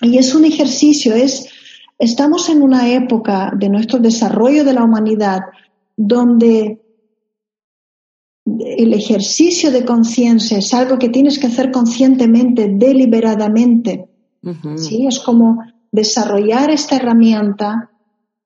[0.00, 1.48] Y es un ejercicio, es,
[1.98, 5.40] estamos en una época de nuestro desarrollo de la humanidad
[5.96, 6.82] donde
[8.44, 14.08] el ejercicio de conciencia es algo que tienes que hacer conscientemente, deliberadamente.
[14.76, 15.06] ¿sí?
[15.06, 17.90] Es como desarrollar esta herramienta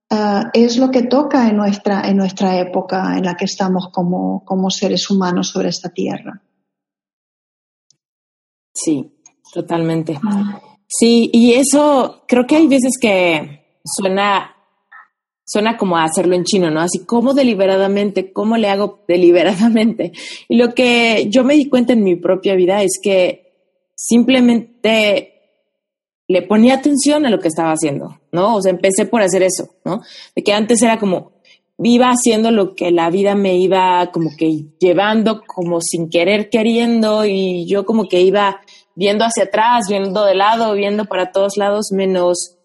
[0.09, 4.45] eh, es lo que toca en nuestra, en nuestra época en la que estamos como,
[4.45, 6.43] como seres humanos sobre esta tierra.
[8.73, 9.13] Sí,
[9.53, 10.19] totalmente.
[10.93, 14.57] Sí, y eso creo que hay veces que suena
[15.51, 16.81] suena como a hacerlo en chino, ¿no?
[16.81, 20.13] Así como deliberadamente, ¿cómo le hago deliberadamente?
[20.49, 23.53] Y lo que yo me di cuenta en mi propia vida es que
[23.97, 25.35] simplemente
[26.29, 28.57] le ponía atención a lo que estaba haciendo, ¿no?
[28.57, 30.03] O sea, empecé por hacer eso, ¿no?
[30.37, 31.33] De que antes era como,
[31.79, 37.25] iba haciendo lo que la vida me iba como que llevando, como sin querer queriendo,
[37.27, 38.61] y yo como que iba
[38.95, 42.57] viendo hacia atrás, viendo de lado, viendo para todos lados, menos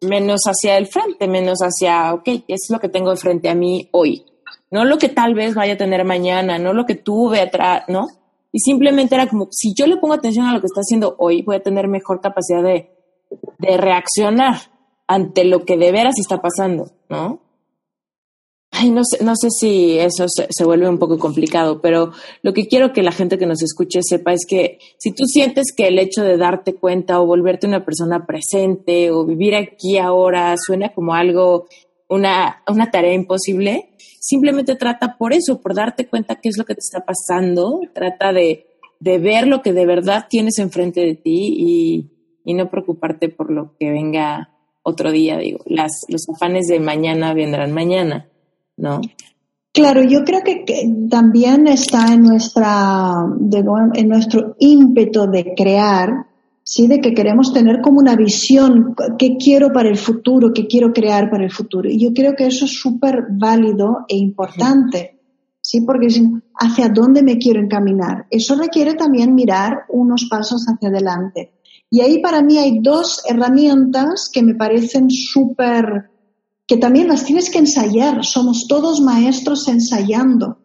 [0.00, 4.24] menos hacia el frente, menos hacia, ok, es lo que tengo frente a mí hoy,
[4.70, 8.06] no lo que tal vez vaya a tener mañana, no lo que tuve atrás, ¿no?
[8.52, 11.42] Y simplemente era como, si yo le pongo atención a lo que está haciendo hoy,
[11.42, 12.90] voy a tener mejor capacidad de,
[13.58, 14.56] de reaccionar
[15.06, 17.40] ante lo que de veras está pasando, ¿no?
[18.78, 22.12] Ay, no sé, no sé si eso se, se, vuelve un poco complicado, pero
[22.42, 25.72] lo que quiero que la gente que nos escuche sepa es que si tú sientes
[25.74, 30.54] que el hecho de darte cuenta o volverte una persona presente o vivir aquí ahora
[30.58, 31.68] suena como algo,
[32.10, 36.74] una, una tarea imposible, simplemente trata por eso, por darte cuenta qué es lo que
[36.74, 38.66] te está pasando, trata de,
[39.00, 42.10] de ver lo que de verdad tienes enfrente de ti y,
[42.44, 44.50] y no preocuparte por lo que venga
[44.82, 48.28] otro día, digo, las, los afanes de mañana vendrán mañana
[48.76, 49.00] ¿no?
[49.76, 50.64] Claro, yo creo que,
[51.10, 53.12] también está en nuestra,
[53.94, 56.26] en nuestro ímpetu de crear,
[56.62, 60.94] sí, de que queremos tener como una visión, qué quiero para el futuro, qué quiero
[60.94, 61.90] crear para el futuro.
[61.90, 65.20] Y yo creo que eso es súper válido e importante,
[65.60, 66.08] sí, porque
[66.54, 68.24] hacia dónde me quiero encaminar.
[68.30, 71.52] Eso requiere también mirar unos pasos hacia adelante.
[71.90, 76.15] Y ahí para mí hay dos herramientas que me parecen súper
[76.66, 78.24] que también las tienes que ensayar.
[78.24, 80.58] Somos todos maestros ensayando.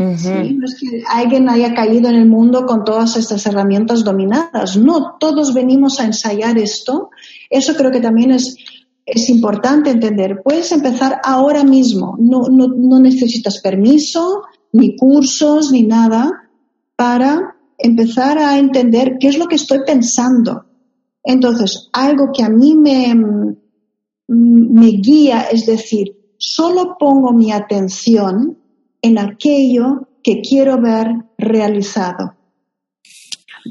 [0.00, 4.78] No es que alguien haya caído en el mundo con todas estas herramientas dominadas.
[4.78, 7.10] No, todos venimos a ensayar esto.
[7.50, 8.56] Eso creo que también es,
[9.04, 10.40] es importante entender.
[10.42, 12.16] Puedes empezar ahora mismo.
[12.18, 16.48] No, no, no necesitas permiso, ni cursos, ni nada,
[16.96, 20.64] para empezar a entender qué es lo que estoy pensando.
[21.22, 23.14] Entonces, algo que a mí me,
[24.30, 28.56] me guía, es decir, solo pongo mi atención
[29.02, 32.36] en aquello que quiero ver realizado.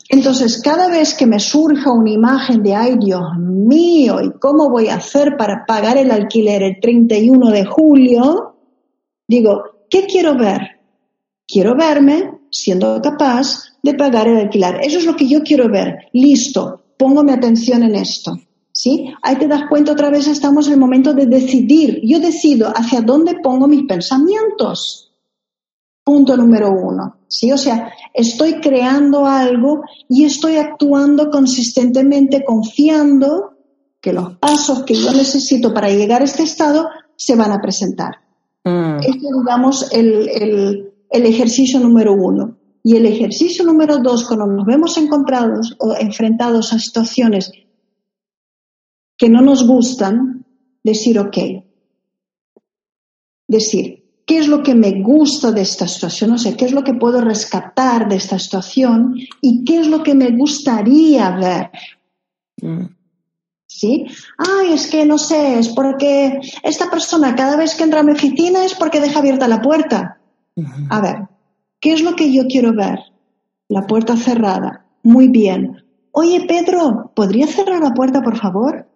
[0.09, 4.89] Entonces, cada vez que me surja una imagen de, ay Dios mío, ¿y cómo voy
[4.89, 8.55] a hacer para pagar el alquiler el 31 de julio?
[9.27, 10.79] Digo, ¿qué quiero ver?
[11.47, 14.79] Quiero verme siendo capaz de pagar el alquiler.
[14.81, 16.09] Eso es lo que yo quiero ver.
[16.11, 18.37] Listo, pongo mi atención en esto.
[18.79, 19.13] ¿Sí?
[19.21, 21.99] Ahí te das cuenta otra vez, estamos en el momento de decidir.
[22.01, 25.11] Yo decido hacia dónde pongo mis pensamientos.
[26.01, 27.51] Punto número uno, ¿sí?
[27.51, 33.57] O sea, estoy creando algo y estoy actuando consistentemente confiando
[33.99, 38.11] que los pasos que yo necesito para llegar a este estado se van a presentar.
[38.63, 38.99] Mm.
[38.99, 42.55] Este es, digamos, el, el, el ejercicio número uno.
[42.81, 47.51] Y el ejercicio número dos, cuando nos vemos encontrados o enfrentados a situaciones
[49.19, 50.45] que no nos gustan,
[50.81, 51.37] decir, ok,
[53.47, 56.31] decir, ¿qué es lo que me gusta de esta situación?
[56.31, 59.15] O sea, ¿qué es lo que puedo rescatar de esta situación?
[59.41, 61.69] ¿Y qué es lo que me gustaría ver?
[62.61, 62.95] Mm.
[63.67, 64.05] ¿Sí?
[64.37, 68.13] Ay, es que no sé, es porque esta persona cada vez que entra a mi
[68.13, 70.21] oficina es porque deja abierta la puerta.
[70.89, 71.27] A ver,
[71.79, 72.99] ¿qué es lo que yo quiero ver?
[73.67, 74.85] La puerta cerrada.
[75.03, 75.83] Muy bien.
[76.11, 78.88] Oye, Pedro, ¿podría cerrar la puerta, por favor?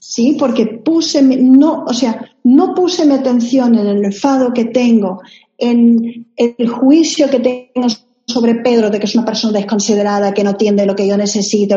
[0.00, 5.20] Sí, porque puse, no, o sea, no puse mi atención en el enfado que tengo,
[5.56, 7.88] en el juicio que tengo
[8.26, 11.76] sobre Pedro de que es una persona desconsiderada, que no entiende lo que yo necesito,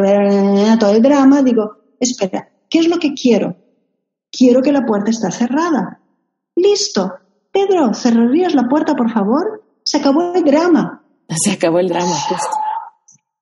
[0.80, 3.56] todo el drama, digo, espera, ¿qué es lo que quiero?
[4.32, 5.99] Quiero que la puerta esté cerrada.
[6.56, 7.12] Listo.
[7.52, 9.64] Pedro, ¿cerrarías la puerta, por favor?
[9.84, 11.04] Se acabó el drama.
[11.30, 12.49] Se acabó el drama, justo.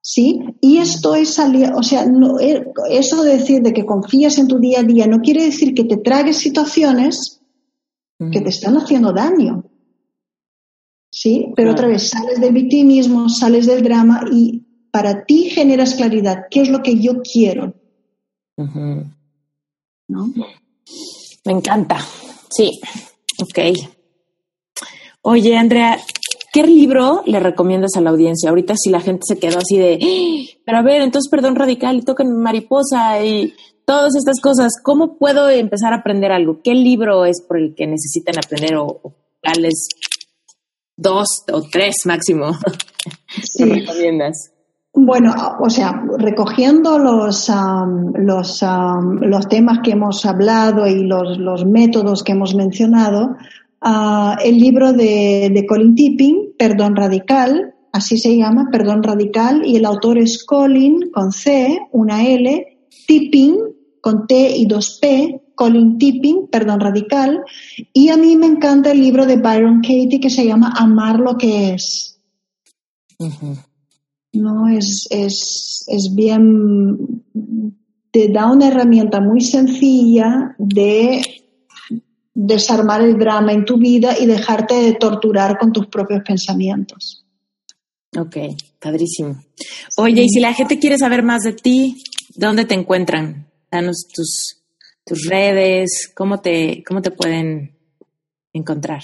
[0.02, 0.40] ¿Sí?
[0.62, 4.48] Y esto es salir, o sea, no, eh, eso de decir de que confías en
[4.48, 7.42] tu día a día no quiere decir que te tragues situaciones
[8.32, 9.64] que te están haciendo daño.
[11.12, 11.54] ¿Sí?
[11.56, 16.44] Pero otra vez, sales del victimismo, sales del drama y para ti generas claridad.
[16.52, 17.74] ¿Qué es lo que yo quiero?
[18.58, 20.34] ¿No?
[21.46, 22.00] Me encanta.
[22.50, 22.80] Sí.
[23.42, 23.60] Ok.
[25.22, 25.98] Oye, Andrea,
[26.52, 28.50] ¿Qué libro le recomiendas a la audiencia?
[28.50, 30.60] Ahorita si la gente se quedó así de, ¡Ah!
[30.66, 33.54] pero a ver, entonces perdón radical y tocan mariposa y
[33.86, 36.62] todas estas cosas, ¿cómo puedo empezar a aprender algo?
[36.64, 39.02] ¿Qué libro es por el que necesitan aprender o,
[39.44, 39.88] darles
[40.96, 42.52] dos o tres máximo?
[43.44, 43.64] Sí.
[43.64, 44.52] recomiendas?
[44.94, 47.50] Bueno, o sea, recogiendo los,
[48.16, 48.66] los,
[49.22, 53.38] los temas que hemos hablado y los, los métodos que hemos mencionado,
[53.82, 60.18] el libro de, Colin Tipping, Perdón Radical, así se llama, Perdón Radical, y el autor
[60.18, 63.58] es Colin con C, una L, Tipping
[64.02, 67.42] con T y dos P, Colin Tipping, Perdón Radical,
[67.94, 71.38] y a mí me encanta el libro de Byron Katie que se llama Amar lo
[71.38, 72.20] que es.
[74.32, 77.24] No, es, es, es bien,
[78.12, 81.22] te da una herramienta muy sencilla de
[82.42, 87.26] desarmar el drama en tu vida y dejarte de torturar con tus propios pensamientos.
[88.18, 88.38] Ok,
[88.80, 89.44] padrísimo.
[89.98, 92.02] Oye, y si la gente quiere saber más de ti,
[92.36, 93.48] ¿dónde te encuentran?
[93.70, 94.62] Danos tus,
[95.06, 97.76] tus redes, ¿cómo te, cómo te pueden
[98.54, 99.02] encontrar?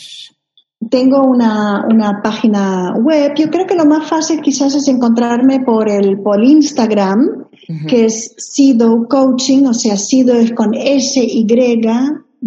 [0.89, 3.33] Tengo una, una, página web.
[3.35, 7.47] Yo creo que lo más fácil quizás es encontrarme por el por Instagram,
[7.87, 11.45] que es Sido Coaching, o sea, Sido es con S Y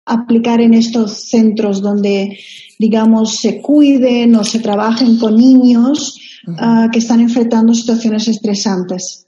[0.06, 2.40] aplicar en estos centros donde,
[2.80, 6.20] digamos, se cuiden o se trabajen con niños
[6.58, 9.28] ah, que están enfrentando situaciones estresantes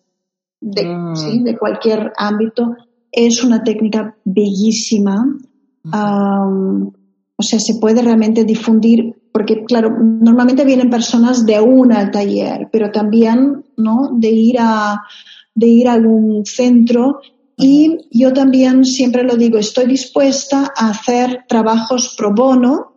[0.60, 1.44] de, mm.
[1.44, 2.76] de cualquier ámbito.
[3.12, 5.24] Es una técnica bellísima.
[7.44, 12.70] O sea, se puede realmente difundir, porque claro, normalmente vienen personas de una al taller,
[12.72, 14.12] pero también, ¿no?
[14.14, 15.02] De ir a,
[15.54, 17.20] de ir a algún centro
[17.58, 22.94] y yo también siempre lo digo, estoy dispuesta a hacer trabajos pro bono,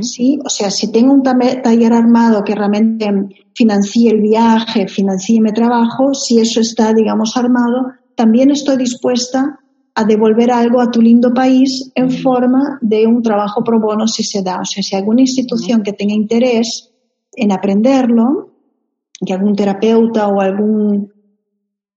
[0.00, 0.38] ¿sí?
[0.44, 3.06] O sea, si tengo un taller armado que realmente
[3.54, 9.60] financie el viaje, financie mi trabajo, si eso está, digamos, armado, también estoy dispuesta
[9.98, 14.22] a devolver algo a tu lindo país en forma de un trabajo pro bono si
[14.22, 14.60] se da.
[14.60, 16.92] O sea, si alguna institución que tenga interés
[17.32, 18.50] en aprenderlo,
[19.24, 21.10] que algún terapeuta o algún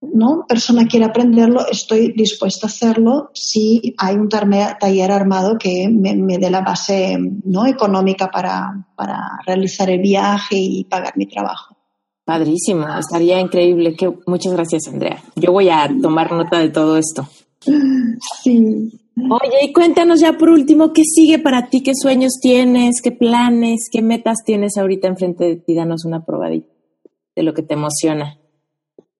[0.02, 0.46] ¿no?
[0.48, 6.50] persona quiera aprenderlo, estoy dispuesta a hacerlo si hay un taller armado que me, dé
[6.50, 7.66] la base ¿no?
[7.66, 11.76] económica para, para realizar el viaje y pagar mi trabajo.
[12.24, 13.96] Padrísimo, estaría increíble.
[13.96, 15.22] Que, muchas gracias, Andrea.
[15.36, 17.28] Yo voy a tomar nota de todo esto.
[17.62, 19.02] Sí.
[19.16, 21.82] Oye, y cuéntanos ya por último, ¿qué sigue para ti?
[21.82, 23.02] ¿Qué sueños tienes?
[23.02, 23.90] ¿Qué planes?
[23.92, 25.76] ¿Qué metas tienes ahorita enfrente de ti?
[25.76, 26.72] Danos una probadita
[27.36, 28.38] de lo que te emociona.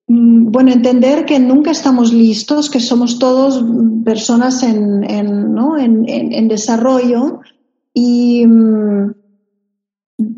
[0.08, 3.64] Mm, bueno, entender que nunca estamos listos, que somos todos
[4.04, 5.78] personas en, en, ¿no?
[5.78, 7.42] en, en, desarrollo
[7.94, 9.14] y mm,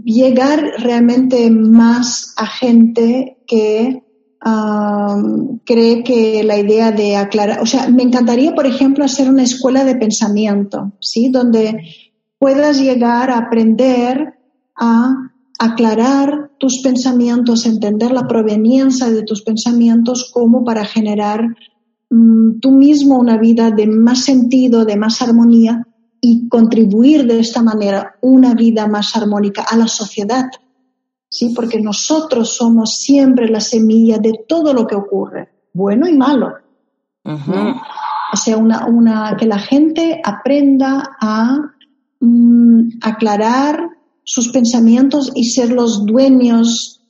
[0.03, 4.03] llegar realmente más a gente que
[5.65, 9.84] cree que la idea de aclarar, o sea, me encantaría, por ejemplo, hacer una escuela
[9.84, 11.30] de pensamiento, ¿sí?
[11.30, 11.84] Donde
[12.39, 14.34] puedas llegar a aprender
[14.76, 21.55] a aclarar tus pensamientos, entender la proveniencia de tus pensamientos como para generar
[22.09, 25.85] mm, tú mismo una vida de más sentido, de más armonía
[26.19, 30.45] y contribuir de esta manera una vida más armónica a la sociedad.
[31.31, 31.53] ¿Sí?
[31.55, 36.51] Porque nosotros somos siempre la semilla de todo lo que ocurre, bueno y malo.
[37.23, 41.57] O sea, una, una, que la gente aprenda a
[42.19, 43.79] mm, aclarar
[44.23, 47.01] sus pensamientos y ser los dueños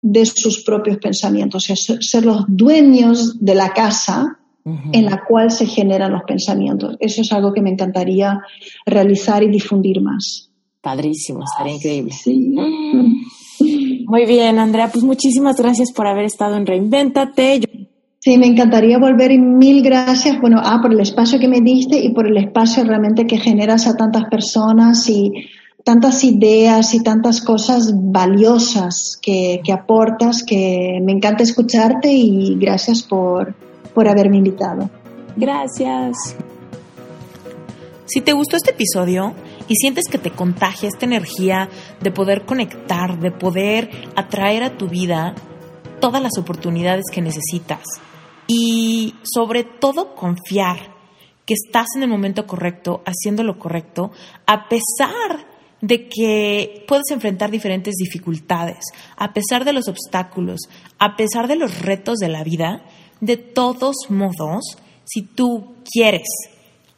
[0.00, 4.38] de sus propios pensamientos, o sea, ser los dueños de la casa
[4.92, 6.96] en la cual se generan los pensamientos.
[7.00, 8.38] Eso es algo que me encantaría
[8.84, 10.50] realizar y difundir más.
[10.82, 12.12] Padrísimo, estaría increíble.
[12.12, 12.54] Sí.
[14.08, 17.60] Muy bien, Andrea, pues muchísimas gracias por haber estado en Reinvéntate.
[18.20, 21.98] Sí, me encantaría volver y mil gracias, bueno, ah, por el espacio que me diste
[21.98, 25.30] y por el espacio realmente que generas a tantas personas y
[25.84, 33.54] tantas ideas y tantas cosas valiosas que, aportas, que me encanta escucharte y gracias por,
[33.92, 34.88] por haberme invitado.
[35.36, 36.34] Gracias.
[38.06, 39.34] Si te gustó este episodio
[39.68, 41.68] y sientes que te contagia esta energía
[42.00, 45.34] de poder conectar, de poder atraer a tu vida
[46.00, 47.84] todas las oportunidades que necesitas.
[48.46, 50.96] Y sobre todo confiar
[51.44, 54.10] que estás en el momento correcto, haciendo lo correcto,
[54.46, 55.46] a pesar
[55.80, 58.78] de que puedes enfrentar diferentes dificultades,
[59.16, 60.60] a pesar de los obstáculos,
[60.98, 62.82] a pesar de los retos de la vida,
[63.20, 66.26] de todos modos, si tú quieres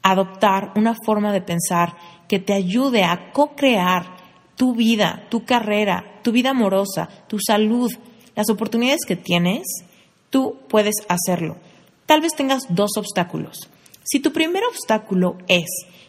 [0.02, 1.96] adoptar una forma de pensar
[2.30, 4.16] que te ayude a co-crear
[4.54, 7.90] tu vida, tu carrera, tu vida amorosa, tu salud,
[8.36, 9.64] las oportunidades que tienes,
[10.30, 11.56] tú puedes hacerlo.
[12.06, 13.68] Tal vez tengas dos obstáculos.
[14.04, 15.66] Si tu primer obstáculo es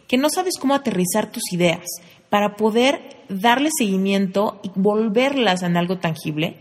[0.07, 1.87] que no sabes cómo aterrizar tus ideas,
[2.29, 6.55] para poder darle seguimiento y volverlas en algo tangible?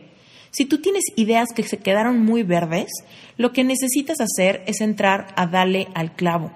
[0.51, 2.89] Si tú tienes ideas que se quedaron muy verdes,
[3.37, 6.51] lo que necesitas hacer es entrar a darle al clavo.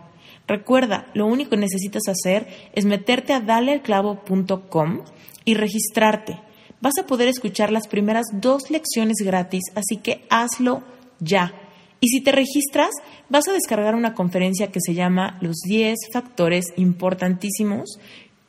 [0.46, 5.00] Recuerda, lo único que necesitas hacer es meterte a dalealclavo.com
[5.44, 6.40] y registrarte.
[6.80, 10.82] Vas a poder escuchar las primeras dos lecciones gratis, así que hazlo
[11.18, 11.54] ya.
[12.00, 12.90] Y si te registras,
[13.30, 17.98] vas a descargar una conferencia que se llama Los 10 factores importantísimos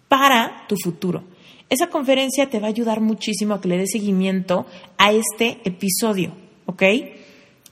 [0.10, 1.24] para tu futuro.
[1.70, 4.66] Esa conferencia te va a ayudar muchísimo a que le des seguimiento
[4.98, 6.36] a este episodio,
[6.66, 6.84] ¿ok?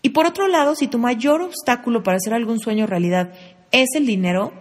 [0.01, 3.33] Y por otro lado, si tu mayor obstáculo para hacer algún sueño realidad
[3.73, 4.53] es el dinero,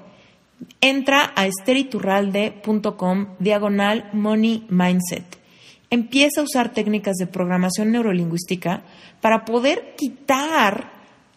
[0.80, 5.24] entra a esteriturralde.com diagonal money mindset.
[5.90, 8.82] Empieza a usar técnicas de programación neurolingüística
[9.20, 10.90] para poder quitar,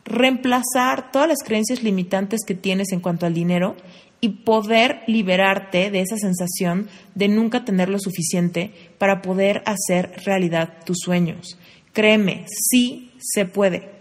[0.06, 3.76] reemplazar todas las creencias limitantes que tienes en cuanto al dinero
[4.22, 10.78] y poder liberarte de esa sensación de nunca tener lo suficiente para poder hacer realidad
[10.86, 11.60] tus sueños.
[11.92, 13.96] Créeme, sí se puede.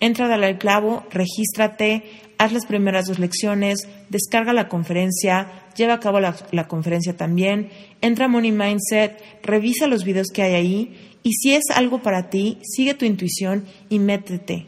[0.00, 2.02] Entra al clavo, regístrate,
[2.42, 5.46] haz las primeras dos lecciones, descarga la conferencia,
[5.76, 7.70] lleva a cabo la, conferencia también,
[8.00, 12.30] entra a Money Mindset, revisa los videos que hay ahí y si es algo para
[12.30, 14.66] ti, sigue tu intuición y métete.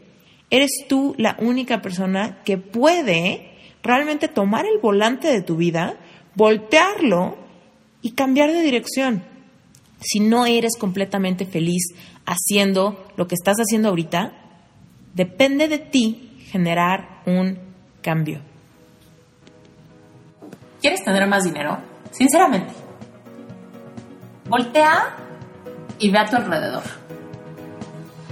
[0.49, 3.51] Eres tú la única persona que puede
[3.83, 5.97] realmente tomar el volante de tu vida,
[6.35, 7.35] voltearlo
[8.01, 9.21] y cambiar de dirección.
[9.99, 11.93] Si no eres completamente feliz
[12.25, 14.31] haciendo lo que estás haciendo ahorita,
[15.13, 17.59] depende de ti generar un
[18.01, 18.41] cambio.
[20.81, 21.77] ¿Quieres tener más dinero?
[22.11, 22.73] Sinceramente,
[24.47, 25.15] voltea
[25.99, 26.83] y ve a tu alrededor.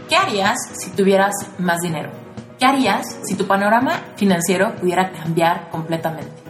[0.08, 2.12] ¿Qué harías si tuvieras más dinero?
[2.60, 6.44] ¿Qué harías si tu panorama financiero pudiera cambiar completamente?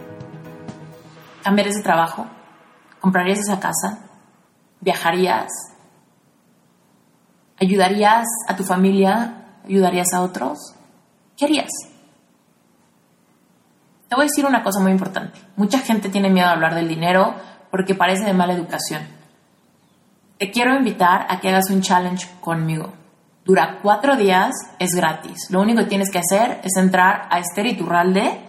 [1.42, 2.26] ¿Cambiarías de trabajo?
[3.00, 4.00] ¿Comprarías esa casa?
[4.80, 5.50] ¿Viajarías?
[7.58, 9.60] ¿Ayudarías a tu familia?
[9.64, 10.74] ¿Ayudarías a otros?
[11.36, 11.70] ¿Qué harías?
[14.08, 15.38] Te voy a decir una cosa muy importante.
[15.56, 17.34] Mucha gente tiene miedo a hablar del dinero
[17.70, 19.02] porque parece de mala educación.
[20.38, 22.92] Te quiero invitar a que hagas un challenge conmigo.
[23.44, 25.50] Dura cuatro días, es gratis.
[25.50, 28.40] Lo único que tienes que hacer es entrar a Esther Iturralde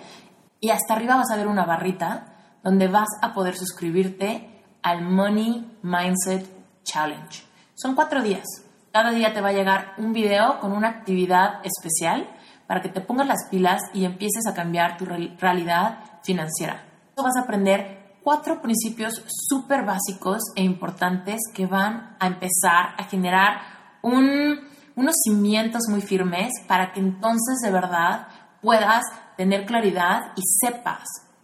[0.59, 5.79] y hasta arriba vas a ver una barrita donde vas a poder suscribirte al Money
[5.81, 6.47] Mindset
[6.83, 7.43] Challenge.
[7.73, 8.45] Son cuatro días.
[8.91, 12.29] Cada día te va a llegar un video con una actividad especial
[12.67, 16.83] para que te pongas las pilas y empieces a cambiar tu realidad financiera.
[17.15, 23.61] Vas a aprender cuatro principios súper básicos e importantes que van a empezar a generar
[24.01, 28.27] unos cimientos muy firmes para que entonces de verdad
[28.61, 29.03] puedas
[29.37, 31.03] tener claridad y sepas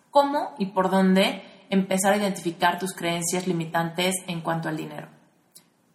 [0.10, 5.08] cómo y por dónde empezar a identificar tus creencias limitantes en cuanto al dinero.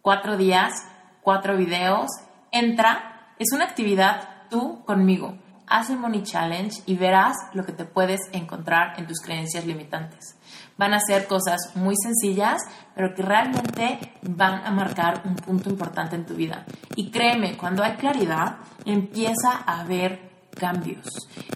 [0.01, 0.73] Cuatro días,
[1.21, 2.07] cuatro videos,
[2.51, 5.37] entra, es una actividad tú conmigo.
[5.67, 10.37] Haz el Money Challenge y verás lo que te puedes encontrar en tus creencias limitantes.
[10.77, 12.61] Van a ser cosas muy sencillas,
[12.95, 16.65] pero que realmente van a marcar un punto importante en tu vida.
[16.95, 21.05] Y créeme, cuando hay claridad, empieza a haber cambios.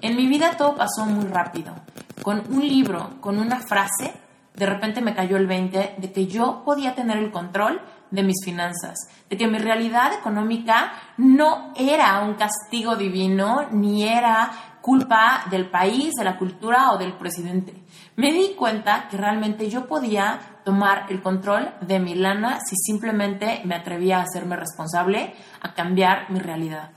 [0.02, 1.74] En mi vida todo pasó muy rápido.
[2.22, 4.14] Con un libro, con una frase,
[4.56, 7.82] de repente me cayó el 20 de que yo podía tener el control
[8.12, 8.98] de mis finanzas,
[9.30, 14.52] de que mi realidad económica no era un castigo divino, ni era
[14.82, 17.74] culpa del país, de la cultura o del presidente.
[18.16, 23.62] Me di cuenta que realmente yo podía tomar el control de mi lana si simplemente
[23.64, 26.92] me atrevía a hacerme responsable, a cambiar mi realidad.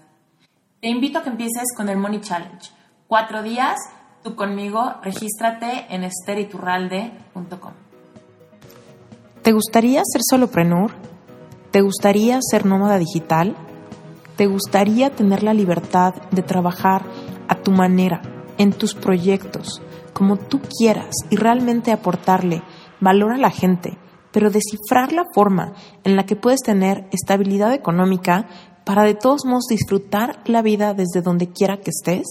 [0.80, 2.70] Te invito a que empieces con el Money Challenge.
[3.06, 3.76] Cuatro días,
[4.22, 7.83] tú conmigo, regístrate en esteriturralde.com.
[9.44, 10.92] ¿Te gustaría ser soloprenur?
[11.70, 13.54] ¿Te gustaría ser nómada digital?
[14.36, 17.04] ¿Te gustaría tener la libertad de trabajar
[17.46, 18.22] a tu manera,
[18.56, 19.82] en tus proyectos,
[20.14, 22.62] como tú quieras y realmente aportarle
[23.00, 23.98] valor a la gente,
[24.32, 28.48] pero descifrar la forma en la que puedes tener estabilidad económica
[28.86, 32.24] para de todos modos disfrutar la vida desde donde quiera que estés?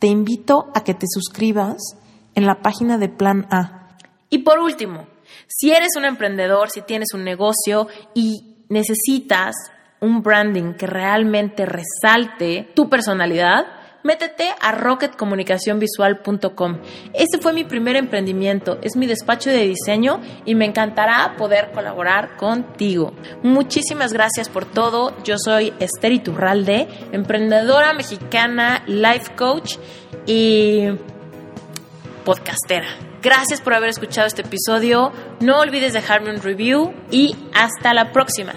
[0.00, 1.96] Te invito a que te suscribas
[2.34, 3.96] en la página de Plan A.
[4.28, 5.06] Y por último,
[5.46, 9.54] si eres un emprendedor, si tienes un negocio y necesitas
[10.00, 13.76] un branding que realmente resalte tu personalidad,
[14.06, 16.78] métete a rocketcomunicacionvisual.com.
[17.12, 22.36] Ese fue mi primer emprendimiento, es mi despacho de diseño y me encantará poder colaborar
[22.36, 23.12] contigo.
[23.42, 25.12] Muchísimas gracias por todo.
[25.24, 29.76] Yo soy Esther Iturralde, emprendedora mexicana, life coach
[30.24, 30.86] y
[32.24, 33.05] podcastera.
[33.22, 35.12] Gracias por haber escuchado este episodio.
[35.40, 38.52] No olvides dejarme un review y hasta la próxima.